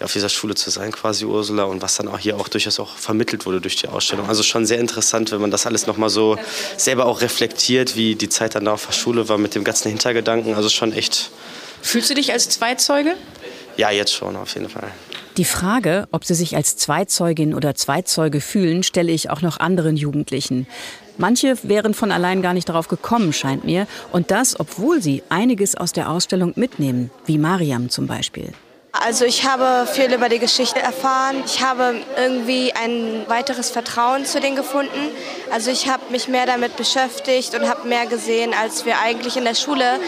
auf 0.00 0.12
dieser 0.12 0.28
Schule 0.28 0.56
zu 0.56 0.70
sein, 0.70 0.90
quasi 0.90 1.24
Ursula, 1.24 1.62
und 1.62 1.82
was 1.82 1.94
dann 1.94 2.08
auch 2.08 2.18
hier 2.18 2.36
auch 2.36 2.48
durchaus 2.48 2.80
auch 2.80 2.96
vermittelt 2.96 3.46
wurde 3.46 3.60
durch 3.60 3.76
die 3.76 3.86
Ausstellung. 3.86 4.28
Also 4.28 4.42
schon 4.42 4.66
sehr 4.66 4.80
interessant, 4.80 5.30
wenn 5.30 5.40
man 5.40 5.52
das 5.52 5.64
alles 5.64 5.86
nochmal 5.86 6.10
so 6.10 6.36
selber 6.76 7.06
auch 7.06 7.20
reflektiert, 7.20 7.94
wie 7.94 8.16
die 8.16 8.28
Zeit 8.28 8.56
dann 8.56 8.64
da 8.64 8.72
auf 8.72 8.86
der 8.86 8.92
Schule 8.92 9.28
war 9.28 9.38
mit 9.38 9.54
dem 9.54 9.62
ganzen 9.62 9.88
Hintergedanken. 9.88 10.56
Also 10.56 10.68
schon 10.68 10.92
echt. 10.92 11.30
Fühlst 11.80 12.10
du 12.10 12.14
dich 12.14 12.32
als 12.32 12.48
Zweizeuge? 12.48 13.14
Ja, 13.76 13.92
jetzt 13.92 14.12
schon, 14.12 14.34
auf 14.34 14.52
jeden 14.54 14.68
Fall. 14.68 14.90
Die 15.38 15.44
Frage, 15.46 16.08
ob 16.12 16.26
sie 16.26 16.34
sich 16.34 16.56
als 16.56 16.76
Zweizeugin 16.76 17.54
oder 17.54 17.74
Zweizeuge 17.74 18.42
fühlen, 18.42 18.82
stelle 18.82 19.12
ich 19.12 19.30
auch 19.30 19.40
noch 19.40 19.58
anderen 19.60 19.96
Jugendlichen. 19.96 20.66
Manche 21.16 21.56
wären 21.62 21.94
von 21.94 22.12
allein 22.12 22.42
gar 22.42 22.52
nicht 22.52 22.68
darauf 22.68 22.88
gekommen, 22.88 23.32
scheint 23.32 23.64
mir. 23.64 23.86
Und 24.12 24.30
das, 24.30 24.60
obwohl 24.60 25.00
sie 25.00 25.22
einiges 25.30 25.74
aus 25.74 25.92
der 25.92 26.10
Ausstellung 26.10 26.52
mitnehmen, 26.56 27.10
wie 27.24 27.38
Mariam 27.38 27.88
zum 27.88 28.06
Beispiel. 28.06 28.52
Also 28.92 29.24
ich 29.24 29.46
habe 29.46 29.86
viel 29.90 30.12
über 30.12 30.28
die 30.28 30.38
Geschichte 30.38 30.78
erfahren. 30.78 31.36
Ich 31.46 31.62
habe 31.62 31.94
irgendwie 32.18 32.74
ein 32.74 33.24
weiteres 33.26 33.70
Vertrauen 33.70 34.26
zu 34.26 34.38
denen 34.38 34.54
gefunden. 34.54 35.08
Also 35.50 35.70
ich 35.70 35.88
habe 35.88 36.02
mich 36.10 36.28
mehr 36.28 36.44
damit 36.44 36.76
beschäftigt 36.76 37.54
und 37.54 37.66
habe 37.66 37.88
mehr 37.88 38.04
gesehen, 38.04 38.52
als 38.52 38.84
wir 38.84 39.00
eigentlich 39.00 39.38
in 39.38 39.44
der 39.44 39.54
Schule 39.54 39.98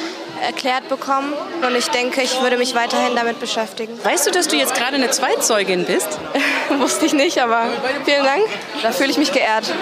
erklärt 0.43 0.89
bekommen. 0.89 1.33
Und 1.67 1.77
ich 1.77 1.89
denke, 1.89 2.23
ich 2.23 2.41
würde 2.41 2.57
mich 2.57 2.75
weiterhin 2.75 3.15
damit 3.17 3.41
beschäftigen. 3.41 3.93
Weißt 4.03 4.27
du, 4.27 4.31
dass 4.31 4.49
du 4.49 4.57
jetzt 4.57 4.75
gerade 4.75 4.97
eine 4.97 5.11
Zweitzeugin 5.11 5.85
bist? 5.85 6.19
Wusste 6.79 7.07
ich 7.07 7.13
nicht, 7.13 7.39
aber 7.39 7.65
vielen 8.05 8.25
Dank. 8.25 8.43
Da 8.83 8.93
fühle 8.93 9.11
ich 9.11 9.19
mich 9.19 9.33
geehrt. 9.33 9.73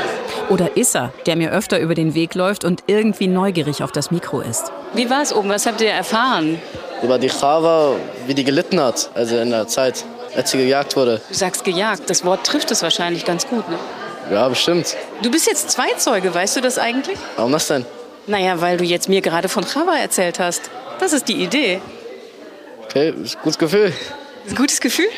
Oder 0.48 0.76
Issa, 0.76 1.12
der 1.26 1.36
mir 1.36 1.50
öfter 1.50 1.78
über 1.78 1.94
den 1.94 2.14
Weg 2.14 2.34
läuft 2.34 2.64
und 2.64 2.84
irgendwie 2.86 3.26
neugierig 3.28 3.82
auf 3.82 3.92
das 3.92 4.10
Mikro 4.10 4.40
ist. 4.40 4.72
Wie 4.94 5.08
war 5.08 5.22
es 5.22 5.32
oben? 5.32 5.48
Was 5.48 5.66
habt 5.66 5.80
ihr 5.80 5.90
erfahren? 5.90 6.60
Über 7.02 7.18
die 7.18 7.30
Chava, 7.30 7.94
wie 8.26 8.34
die 8.34 8.44
gelitten 8.44 8.80
hat, 8.80 9.10
also 9.14 9.36
in 9.36 9.50
der 9.50 9.66
Zeit, 9.66 10.04
als 10.36 10.50
sie 10.50 10.58
gejagt 10.58 10.96
wurde. 10.96 11.20
Du 11.28 11.34
sagst 11.34 11.64
gejagt, 11.64 12.08
das 12.08 12.24
Wort 12.24 12.44
trifft 12.46 12.70
es 12.70 12.82
wahrscheinlich 12.82 13.24
ganz 13.24 13.46
gut, 13.46 13.68
ne? 13.68 13.78
Ja, 14.30 14.48
bestimmt. 14.48 14.96
Du 15.22 15.30
bist 15.30 15.46
jetzt 15.46 15.70
Zweizeuge, 15.70 16.32
weißt 16.32 16.56
du 16.56 16.60
das 16.60 16.78
eigentlich? 16.78 17.18
Warum 17.36 17.52
das 17.52 17.66
denn? 17.66 17.84
Naja, 18.26 18.60
weil 18.60 18.76
du 18.76 18.84
jetzt 18.84 19.08
mir 19.08 19.20
gerade 19.20 19.48
von 19.48 19.64
Chava 19.64 19.96
erzählt 19.96 20.38
hast. 20.38 20.70
Das 21.00 21.12
ist 21.12 21.28
die 21.28 21.42
Idee. 21.42 21.80
Okay, 22.84 23.12
ist 23.22 23.36
ein 23.36 23.42
gutes 23.42 23.58
Gefühl. 23.58 23.92
Ein 24.48 24.54
gutes 24.54 24.80
Gefühl? 24.80 25.08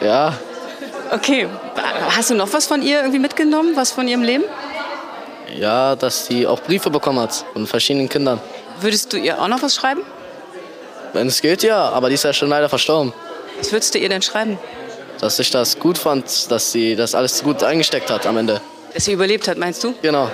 Ja. 0.00 0.38
Okay. 1.10 1.48
Hast 2.16 2.30
du 2.30 2.34
noch 2.34 2.52
was 2.52 2.66
von 2.66 2.82
ihr 2.82 2.98
irgendwie 2.98 3.18
mitgenommen? 3.18 3.76
Was 3.76 3.92
von 3.92 4.06
ihrem 4.06 4.22
Leben? 4.22 4.44
Ja, 5.56 5.96
dass 5.96 6.26
sie 6.26 6.46
auch 6.46 6.60
Briefe 6.60 6.90
bekommen 6.90 7.18
hat 7.18 7.44
von 7.52 7.66
verschiedenen 7.66 8.08
Kindern. 8.08 8.40
Würdest 8.80 9.12
du 9.12 9.16
ihr 9.16 9.40
auch 9.40 9.48
noch 9.48 9.62
was 9.62 9.74
schreiben? 9.74 10.02
Wenn 11.12 11.26
es 11.26 11.40
geht, 11.40 11.62
ja. 11.62 11.88
Aber 11.90 12.08
die 12.08 12.14
ist 12.14 12.24
ja 12.24 12.32
schon 12.32 12.48
leider 12.48 12.68
verstorben. 12.68 13.12
Was 13.58 13.72
würdest 13.72 13.94
du 13.94 13.98
ihr 13.98 14.08
denn 14.08 14.22
schreiben? 14.22 14.58
Dass 15.20 15.38
ich 15.38 15.50
das 15.50 15.78
gut 15.78 15.98
fand, 15.98 16.50
dass 16.50 16.72
sie 16.72 16.96
das 16.96 17.14
alles 17.14 17.42
gut 17.42 17.62
eingesteckt 17.62 18.10
hat 18.10 18.26
am 18.26 18.36
Ende. 18.36 18.60
Dass 18.94 19.04
sie 19.04 19.12
überlebt 19.12 19.48
hat, 19.48 19.58
meinst 19.58 19.84
du? 19.84 19.94
Genau. 20.02 20.30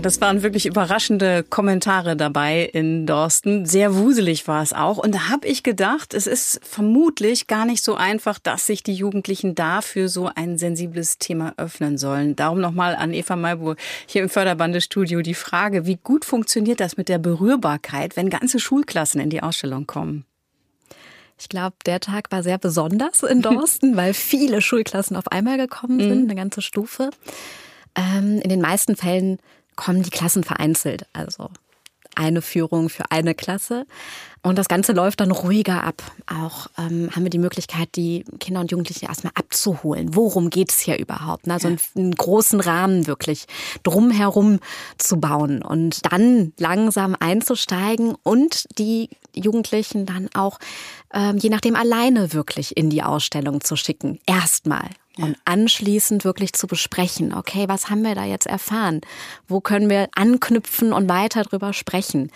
Das 0.00 0.20
waren 0.20 0.42
wirklich 0.42 0.66
überraschende 0.66 1.42
Kommentare 1.42 2.16
dabei 2.16 2.64
in 2.64 3.06
Dorsten. 3.06 3.66
Sehr 3.66 3.94
wuselig 3.94 4.46
war 4.48 4.62
es 4.62 4.72
auch. 4.72 4.98
Und 4.98 5.14
da 5.14 5.28
habe 5.28 5.46
ich 5.46 5.62
gedacht, 5.62 6.14
es 6.14 6.26
ist 6.26 6.60
vermutlich 6.62 7.46
gar 7.46 7.64
nicht 7.64 7.84
so 7.84 7.94
einfach, 7.94 8.38
dass 8.38 8.66
sich 8.66 8.82
die 8.82 8.94
Jugendlichen 8.94 9.54
dafür 9.54 10.08
so 10.08 10.30
ein 10.34 10.58
sensibles 10.58 11.18
Thema 11.18 11.54
öffnen 11.56 11.98
sollen. 11.98 12.36
Darum 12.36 12.60
nochmal 12.60 12.94
an 12.96 13.12
Eva 13.12 13.36
Malburg 13.36 13.78
hier 14.06 14.22
im 14.22 14.28
Förderbandestudio 14.28 15.22
die 15.22 15.34
Frage, 15.34 15.86
wie 15.86 15.96
gut 15.96 16.24
funktioniert 16.24 16.80
das 16.80 16.96
mit 16.96 17.08
der 17.08 17.18
Berührbarkeit, 17.18 18.16
wenn 18.16 18.30
ganze 18.30 18.58
Schulklassen 18.58 19.20
in 19.20 19.30
die 19.30 19.42
Ausstellung 19.42 19.86
kommen? 19.86 20.24
Ich 21.38 21.48
glaube, 21.48 21.76
der 21.86 22.00
Tag 22.00 22.30
war 22.30 22.42
sehr 22.42 22.58
besonders 22.58 23.22
in 23.22 23.40
Dorsten, 23.42 23.96
weil 23.96 24.14
viele 24.14 24.60
Schulklassen 24.60 25.16
auf 25.16 25.28
einmal 25.28 25.56
gekommen 25.56 25.98
sind, 25.98 26.24
mhm. 26.24 26.30
eine 26.30 26.34
ganze 26.34 26.60
Stufe. 26.60 27.10
Ähm, 27.96 28.40
in 28.42 28.50
den 28.50 28.60
meisten 28.60 28.94
Fällen 28.94 29.38
kommen 29.80 30.02
die 30.02 30.10
Klassen 30.10 30.44
vereinzelt. 30.44 31.06
Also 31.14 31.48
eine 32.14 32.42
Führung 32.42 32.90
für 32.90 33.04
eine 33.10 33.34
Klasse. 33.34 33.86
Und 34.42 34.56
das 34.58 34.68
Ganze 34.68 34.92
läuft 34.92 35.20
dann 35.20 35.30
ruhiger 35.30 35.84
ab. 35.84 36.02
Auch 36.26 36.66
ähm, 36.78 37.10
haben 37.14 37.22
wir 37.22 37.30
die 37.30 37.38
Möglichkeit, 37.38 37.88
die 37.94 38.24
Kinder 38.40 38.60
und 38.60 38.70
Jugendlichen 38.70 39.06
erstmal 39.06 39.32
abzuholen. 39.36 40.14
Worum 40.14 40.50
geht 40.50 40.70
es 40.70 40.80
hier 40.80 40.98
überhaupt? 40.98 41.48
Also 41.48 41.68
einen, 41.68 41.80
einen 41.96 42.14
großen 42.14 42.60
Rahmen 42.60 43.06
wirklich 43.06 43.46
drumherum 43.82 44.60
zu 44.98 45.18
bauen 45.18 45.62
und 45.62 46.12
dann 46.12 46.52
langsam 46.58 47.16
einzusteigen 47.18 48.14
und 48.22 48.66
die 48.78 49.08
Jugendlichen 49.34 50.04
dann 50.04 50.28
auch 50.34 50.58
ähm, 51.14 51.38
je 51.38 51.50
nachdem 51.50 51.76
alleine 51.76 52.32
wirklich 52.32 52.76
in 52.76 52.90
die 52.90 53.02
Ausstellung 53.02 53.62
zu 53.62 53.76
schicken. 53.76 54.20
Erstmal. 54.26 54.88
Und 55.22 55.36
anschließend 55.44 56.24
wirklich 56.24 56.52
zu 56.52 56.66
besprechen, 56.66 57.34
okay, 57.34 57.64
was 57.68 57.90
haben 57.90 58.02
wir 58.02 58.14
da 58.14 58.24
jetzt 58.24 58.46
erfahren? 58.46 59.00
Wo 59.48 59.60
können 59.60 59.90
wir 59.90 60.08
anknüpfen 60.14 60.92
und 60.92 61.08
weiter 61.08 61.42
drüber 61.42 61.72
sprechen? 61.72 62.30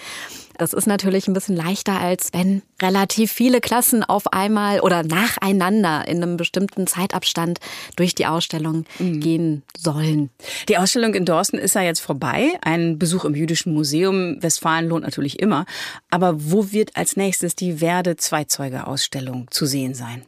Das 0.58 0.72
ist 0.72 0.86
natürlich 0.86 1.26
ein 1.26 1.34
bisschen 1.34 1.56
leichter, 1.56 2.00
als 2.00 2.32
wenn 2.32 2.62
relativ 2.80 3.32
viele 3.32 3.60
Klassen 3.60 4.04
auf 4.04 4.32
einmal 4.32 4.80
oder 4.80 5.02
nacheinander 5.02 6.06
in 6.06 6.22
einem 6.22 6.36
bestimmten 6.36 6.86
Zeitabstand 6.86 7.58
durch 7.96 8.14
die 8.14 8.26
Ausstellung 8.26 8.84
mhm. 8.98 9.20
gehen 9.20 9.62
sollen. 9.76 10.30
Die 10.68 10.78
Ausstellung 10.78 11.14
in 11.14 11.24
Dorsten 11.24 11.58
ist 11.58 11.74
ja 11.74 11.82
jetzt 11.82 12.00
vorbei. 12.00 12.52
Ein 12.62 12.98
Besuch 12.98 13.24
im 13.24 13.34
Jüdischen 13.34 13.74
Museum 13.74 14.40
Westfalen 14.42 14.88
lohnt 14.88 15.04
natürlich 15.04 15.40
immer. 15.40 15.66
Aber 16.10 16.34
wo 16.36 16.70
wird 16.70 16.96
als 16.96 17.16
nächstes 17.16 17.56
die 17.56 17.80
Werde-Zweizeuge-Ausstellung 17.80 19.48
zu 19.50 19.66
sehen 19.66 19.94
sein? 19.94 20.22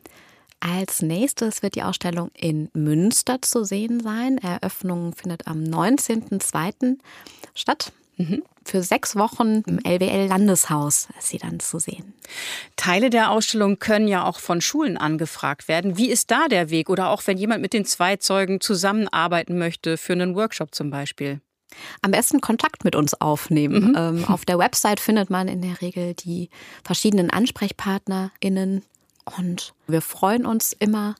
Als 0.61 1.03
nächstes 1.03 1.63
wird 1.63 1.75
die 1.75 1.83
Ausstellung 1.83 2.31
in 2.35 2.71
Münster 2.73 3.43
zu 3.43 3.65
sehen 3.65 4.01
sein. 4.01 4.39
Eröffnung 4.39 5.15
findet 5.15 5.47
am 5.47 5.63
19.02. 5.63 6.99
statt. 7.55 7.93
Mhm. 8.17 8.43
Für 8.65 8.83
sechs 8.83 9.15
Wochen 9.15 9.63
im 9.67 9.79
LWL-Landeshaus 9.79 11.09
ist 11.19 11.29
sie 11.29 11.39
dann 11.39 11.61
zu 11.61 11.79
sehen. 11.79 12.15
Teile 12.75 13.11
der 13.11 13.31
Ausstellung 13.31 13.79
können 13.79 14.09
ja 14.09 14.25
auch 14.25 14.41
von 14.41 14.61
Schulen 14.61 14.97
angefragt 14.97 15.69
werden. 15.69 15.99
Wie 15.99 16.11
ist 16.11 16.31
da 16.31 16.49
der 16.49 16.71
Weg? 16.71 16.89
Oder 16.89 17.11
auch 17.11 17.23
wenn 17.27 17.37
jemand 17.37 17.61
mit 17.61 17.75
den 17.75 17.85
zwei 17.85 18.17
Zeugen 18.17 18.61
zusammenarbeiten 18.61 19.59
möchte, 19.59 19.99
für 19.99 20.15
einen 20.15 20.35
Workshop 20.35 20.75
zum 20.75 20.91
Beispiel? 20.91 21.41
Am 22.01 22.11
besten 22.11 22.41
Kontakt 22.41 22.85
mit 22.85 22.97
uns 22.97 23.21
aufnehmen. 23.21 23.91
Mhm. 23.91 23.95
Ähm, 23.97 24.25
auf 24.25 24.45
der 24.45 24.59
Website 24.59 24.99
findet 24.99 25.31
man 25.31 25.47
in 25.47 25.61
der 25.61 25.81
Regel 25.83 26.15
die 26.15 26.49
verschiedenen 26.85 27.31
AnsprechpartnerInnen 27.31 28.83
und 29.37 29.75
wir 29.87 30.03
freuen 30.03 30.47
uns 30.47 30.73
immer 30.73 31.15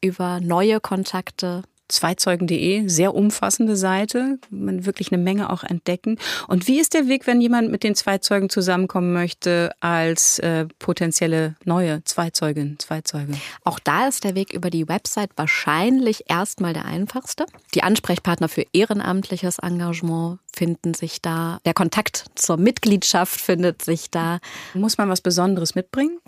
über 0.00 0.40
neue 0.40 0.80
Kontakte 0.80 1.62
Zweizeugen.de, 1.92 2.88
sehr 2.88 3.14
umfassende 3.14 3.76
Seite, 3.76 4.38
man 4.50 4.86
wirklich 4.86 5.12
eine 5.12 5.22
Menge 5.22 5.50
auch 5.50 5.62
entdecken. 5.62 6.18
Und 6.48 6.66
wie 6.66 6.80
ist 6.80 6.94
der 6.94 7.06
Weg, 7.06 7.26
wenn 7.26 7.40
jemand 7.40 7.70
mit 7.70 7.84
den 7.84 7.94
Zweizeugen 7.94 8.48
zusammenkommen 8.48 9.12
möchte 9.12 9.72
als 9.80 10.38
äh, 10.38 10.66
potenzielle 10.78 11.54
neue 11.64 12.02
Zweizeugin, 12.04 12.78
Zweizeuge? 12.78 13.34
Auch 13.64 13.78
da 13.78 14.08
ist 14.08 14.24
der 14.24 14.34
Weg 14.34 14.54
über 14.54 14.70
die 14.70 14.88
Website 14.88 15.30
wahrscheinlich 15.36 16.30
erstmal 16.30 16.72
der 16.72 16.86
einfachste. 16.86 17.44
Die 17.74 17.82
Ansprechpartner 17.82 18.48
für 18.48 18.64
ehrenamtliches 18.72 19.58
Engagement 19.58 20.38
finden 20.54 20.94
sich 20.94 21.20
da. 21.20 21.58
Der 21.66 21.74
Kontakt 21.74 22.24
zur 22.36 22.56
Mitgliedschaft 22.56 23.38
findet 23.38 23.82
sich 23.82 24.10
da. 24.10 24.38
Muss 24.72 24.96
man 24.96 25.10
was 25.10 25.20
Besonderes 25.20 25.74
mitbringen? 25.74 26.18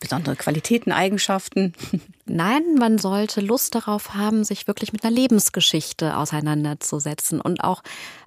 Besondere 0.00 0.36
Qualitäten, 0.36 0.92
Eigenschaften? 0.92 1.72
Nein, 2.26 2.74
man 2.78 2.98
sollte 2.98 3.40
Lust 3.40 3.74
darauf 3.74 4.14
haben, 4.14 4.44
sich 4.44 4.66
wirklich 4.66 4.92
mit 4.92 5.04
einer 5.04 5.14
Lebensgeschichte 5.14 6.16
auseinanderzusetzen 6.16 7.40
und 7.40 7.62
auch 7.64 7.82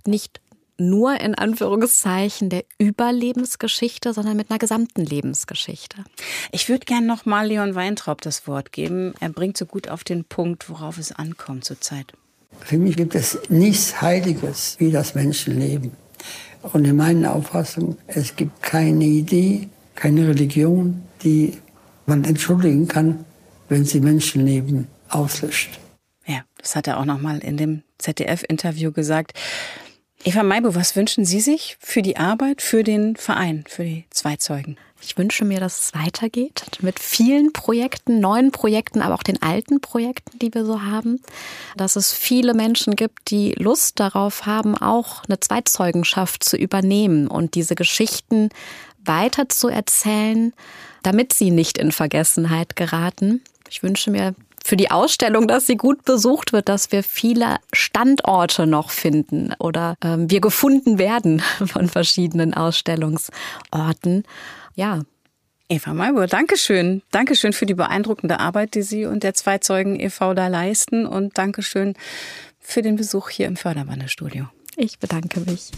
nicht 0.05 0.41
nur 0.77 1.19
in 1.21 1.36
Anführungszeichen 1.36 2.49
der 2.49 2.65
Überlebensgeschichte, 2.79 4.13
sondern 4.13 4.36
mit 4.36 4.49
einer 4.49 4.60
gesamten 4.60 5.05
Lebensgeschichte. 5.05 5.97
Ich 6.51 6.69
würde 6.69 6.86
gerne 6.86 7.05
noch 7.05 7.25
mal 7.25 7.47
Leon 7.47 7.75
Weintraub 7.75 8.21
das 8.21 8.47
Wort 8.47 8.71
geben. 8.71 9.13
Er 9.19 9.29
bringt 9.29 9.57
so 9.57 9.65
gut 9.65 9.89
auf 9.89 10.03
den 10.03 10.25
Punkt, 10.25 10.69
worauf 10.69 10.97
es 10.97 11.12
ankommt 11.12 11.65
zurzeit. 11.65 12.13
Für 12.60 12.77
mich 12.77 12.97
gibt 12.97 13.15
es 13.15 13.38
nichts 13.49 14.01
Heiliges 14.01 14.75
wie 14.79 14.91
das 14.91 15.15
Menschenleben. 15.15 15.91
Und 16.73 16.86
in 16.86 16.95
meiner 16.95 17.34
Auffassung, 17.34 17.97
es 18.07 18.36
gibt 18.36 18.62
keine 18.62 19.05
Idee, 19.05 19.69
keine 19.95 20.27
Religion, 20.27 21.03
die 21.23 21.57
man 22.05 22.23
entschuldigen 22.23 22.88
kann, 22.88 23.25
wenn 23.69 23.86
sie 23.86 23.99
Menschenleben 23.99 24.88
auslöscht. 25.10 25.79
Ja, 26.25 26.41
das 26.57 26.75
hat 26.75 26.88
er 26.88 26.99
auch 26.99 27.05
noch 27.05 27.19
mal 27.19 27.39
in 27.39 27.57
dem 27.57 27.84
ZDF-Interview 27.97 28.91
gesagt. 28.91 29.34
Eva 30.23 30.43
Maibo, 30.43 30.75
was 30.75 30.95
wünschen 30.95 31.25
Sie 31.25 31.39
sich 31.39 31.77
für 31.79 32.03
die 32.03 32.17
Arbeit, 32.17 32.62
für 32.62 32.84
den 32.84 33.15
Verein, 33.15 33.63
für 33.67 33.84
die 33.84 34.05
Zweizeugen? 34.12 34.77
Ich 35.03 35.17
wünsche 35.17 35.45
mir, 35.45 35.60
dass 35.60 35.86
es 35.86 35.93
weitergeht 35.95 36.63
mit 36.81 36.99
vielen 36.99 37.53
Projekten, 37.53 38.19
neuen 38.19 38.51
Projekten, 38.51 39.01
aber 39.01 39.15
auch 39.15 39.23
den 39.23 39.41
alten 39.41 39.81
Projekten, 39.81 40.38
die 40.38 40.53
wir 40.53 40.63
so 40.63 40.84
haben. 40.84 41.19
Dass 41.75 41.95
es 41.95 42.13
viele 42.13 42.53
Menschen 42.53 42.95
gibt, 42.95 43.31
die 43.31 43.53
Lust 43.57 43.99
darauf 43.99 44.45
haben, 44.45 44.77
auch 44.77 45.23
eine 45.25 45.39
Zweitzeugenschaft 45.39 46.43
zu 46.43 46.55
übernehmen 46.55 47.27
und 47.27 47.55
diese 47.55 47.73
Geschichten 47.73 48.49
weiter 49.05 49.49
zu 49.49 49.67
erzählen, 49.67 50.53
damit 51.03 51.33
sie 51.33 51.51
nicht 51.51 51.77
in 51.77 51.91
Vergessenheit 51.91 52.75
geraten. 52.75 53.41
Ich 53.69 53.83
wünsche 53.83 54.11
mir 54.11 54.35
für 54.63 54.77
die 54.77 54.91
Ausstellung, 54.91 55.47
dass 55.47 55.65
sie 55.65 55.75
gut 55.75 56.05
besucht 56.05 56.53
wird, 56.53 56.69
dass 56.69 56.91
wir 56.91 57.03
viele 57.03 57.57
Standorte 57.73 58.67
noch 58.67 58.91
finden 58.91 59.53
oder 59.59 59.95
ähm, 60.03 60.29
wir 60.29 60.41
gefunden 60.41 60.99
werden 60.99 61.41
von 61.65 61.87
verschiedenen 61.87 62.53
Ausstellungsorten. 62.53 64.23
Ja. 64.75 65.01
Eva 65.67 65.93
Maibur, 65.93 66.27
Dankeschön. 66.27 67.01
Dankeschön 67.11 67.53
für 67.53 67.65
die 67.65 67.73
beeindruckende 67.73 68.39
Arbeit, 68.39 68.75
die 68.75 68.81
Sie 68.81 69.05
und 69.05 69.23
der 69.23 69.33
Zweizeugen 69.33 69.99
e.V. 69.99 70.33
da 70.33 70.47
leisten 70.47 71.05
und 71.05 71.37
Dankeschön 71.37 71.95
für 72.59 72.81
den 72.81 72.97
Besuch 72.97 73.29
hier 73.29 73.47
im 73.47 73.55
Förderbandestudio. 73.55 74.47
Ich 74.84 74.98
bedanke 74.98 75.41
mich. 75.41 75.70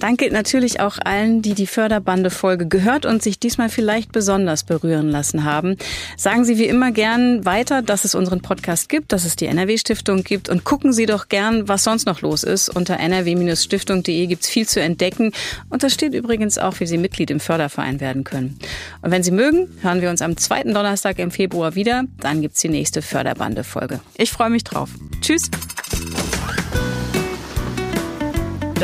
Danke 0.00 0.30
natürlich 0.30 0.78
auch 0.78 0.98
allen, 1.02 1.40
die 1.40 1.54
die 1.54 1.66
Förderbande-Folge 1.66 2.68
gehört 2.68 3.06
und 3.06 3.22
sich 3.22 3.38
diesmal 3.38 3.70
vielleicht 3.70 4.12
besonders 4.12 4.64
berühren 4.64 5.08
lassen 5.08 5.44
haben. 5.44 5.78
Sagen 6.18 6.44
Sie 6.44 6.58
wie 6.58 6.66
immer 6.66 6.92
gern 6.92 7.46
weiter, 7.46 7.80
dass 7.80 8.04
es 8.04 8.14
unseren 8.14 8.42
Podcast 8.42 8.90
gibt, 8.90 9.12
dass 9.12 9.24
es 9.24 9.36
die 9.36 9.46
NRW-Stiftung 9.46 10.24
gibt 10.24 10.50
und 10.50 10.62
gucken 10.62 10.92
Sie 10.92 11.06
doch 11.06 11.28
gern, 11.28 11.68
was 11.68 11.84
sonst 11.84 12.04
noch 12.04 12.20
los 12.20 12.42
ist. 12.42 12.68
Unter 12.68 12.98
nrw-stiftung.de 13.00 14.26
gibt 14.26 14.42
es 14.42 14.50
viel 14.50 14.68
zu 14.68 14.78
entdecken 14.78 15.32
und 15.70 15.82
da 15.82 15.88
steht 15.88 16.12
übrigens 16.12 16.58
auch, 16.58 16.80
wie 16.80 16.86
Sie 16.86 16.98
Mitglied 16.98 17.30
im 17.30 17.40
Förderverein 17.40 17.98
werden 18.00 18.24
können. 18.24 18.58
Und 19.00 19.10
wenn 19.10 19.22
Sie 19.22 19.30
mögen, 19.30 19.68
hören 19.80 20.02
wir 20.02 20.10
uns 20.10 20.20
am 20.20 20.36
zweiten 20.36 20.74
Donnerstag 20.74 21.18
im 21.18 21.30
Februar 21.30 21.76
wieder. 21.76 22.04
Dann 22.20 22.42
gibt 22.42 22.56
es 22.56 22.60
die 22.60 22.68
nächste 22.68 23.00
Förderbande-Folge. 23.00 24.00
Ich 24.18 24.30
freue 24.30 24.50
mich 24.50 24.64
drauf. 24.64 24.90
Tschüss. 25.22 25.48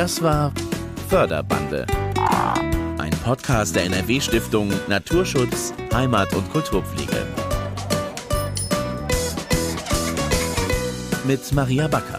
Das 0.01 0.23
war 0.23 0.51
Förderbande. 1.11 1.87
Ein 2.97 3.11
Podcast 3.23 3.77
der 3.77 3.85
NRW-Stiftung 3.85 4.73
Naturschutz, 4.89 5.75
Heimat 5.93 6.33
und 6.33 6.51
Kulturpflege. 6.51 7.27
Mit 11.25 11.53
Maria 11.53 11.87
Backer. 11.87 12.19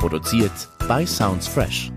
Produziert 0.00 0.70
bei 0.88 1.04
Sounds 1.04 1.46
Fresh. 1.46 1.92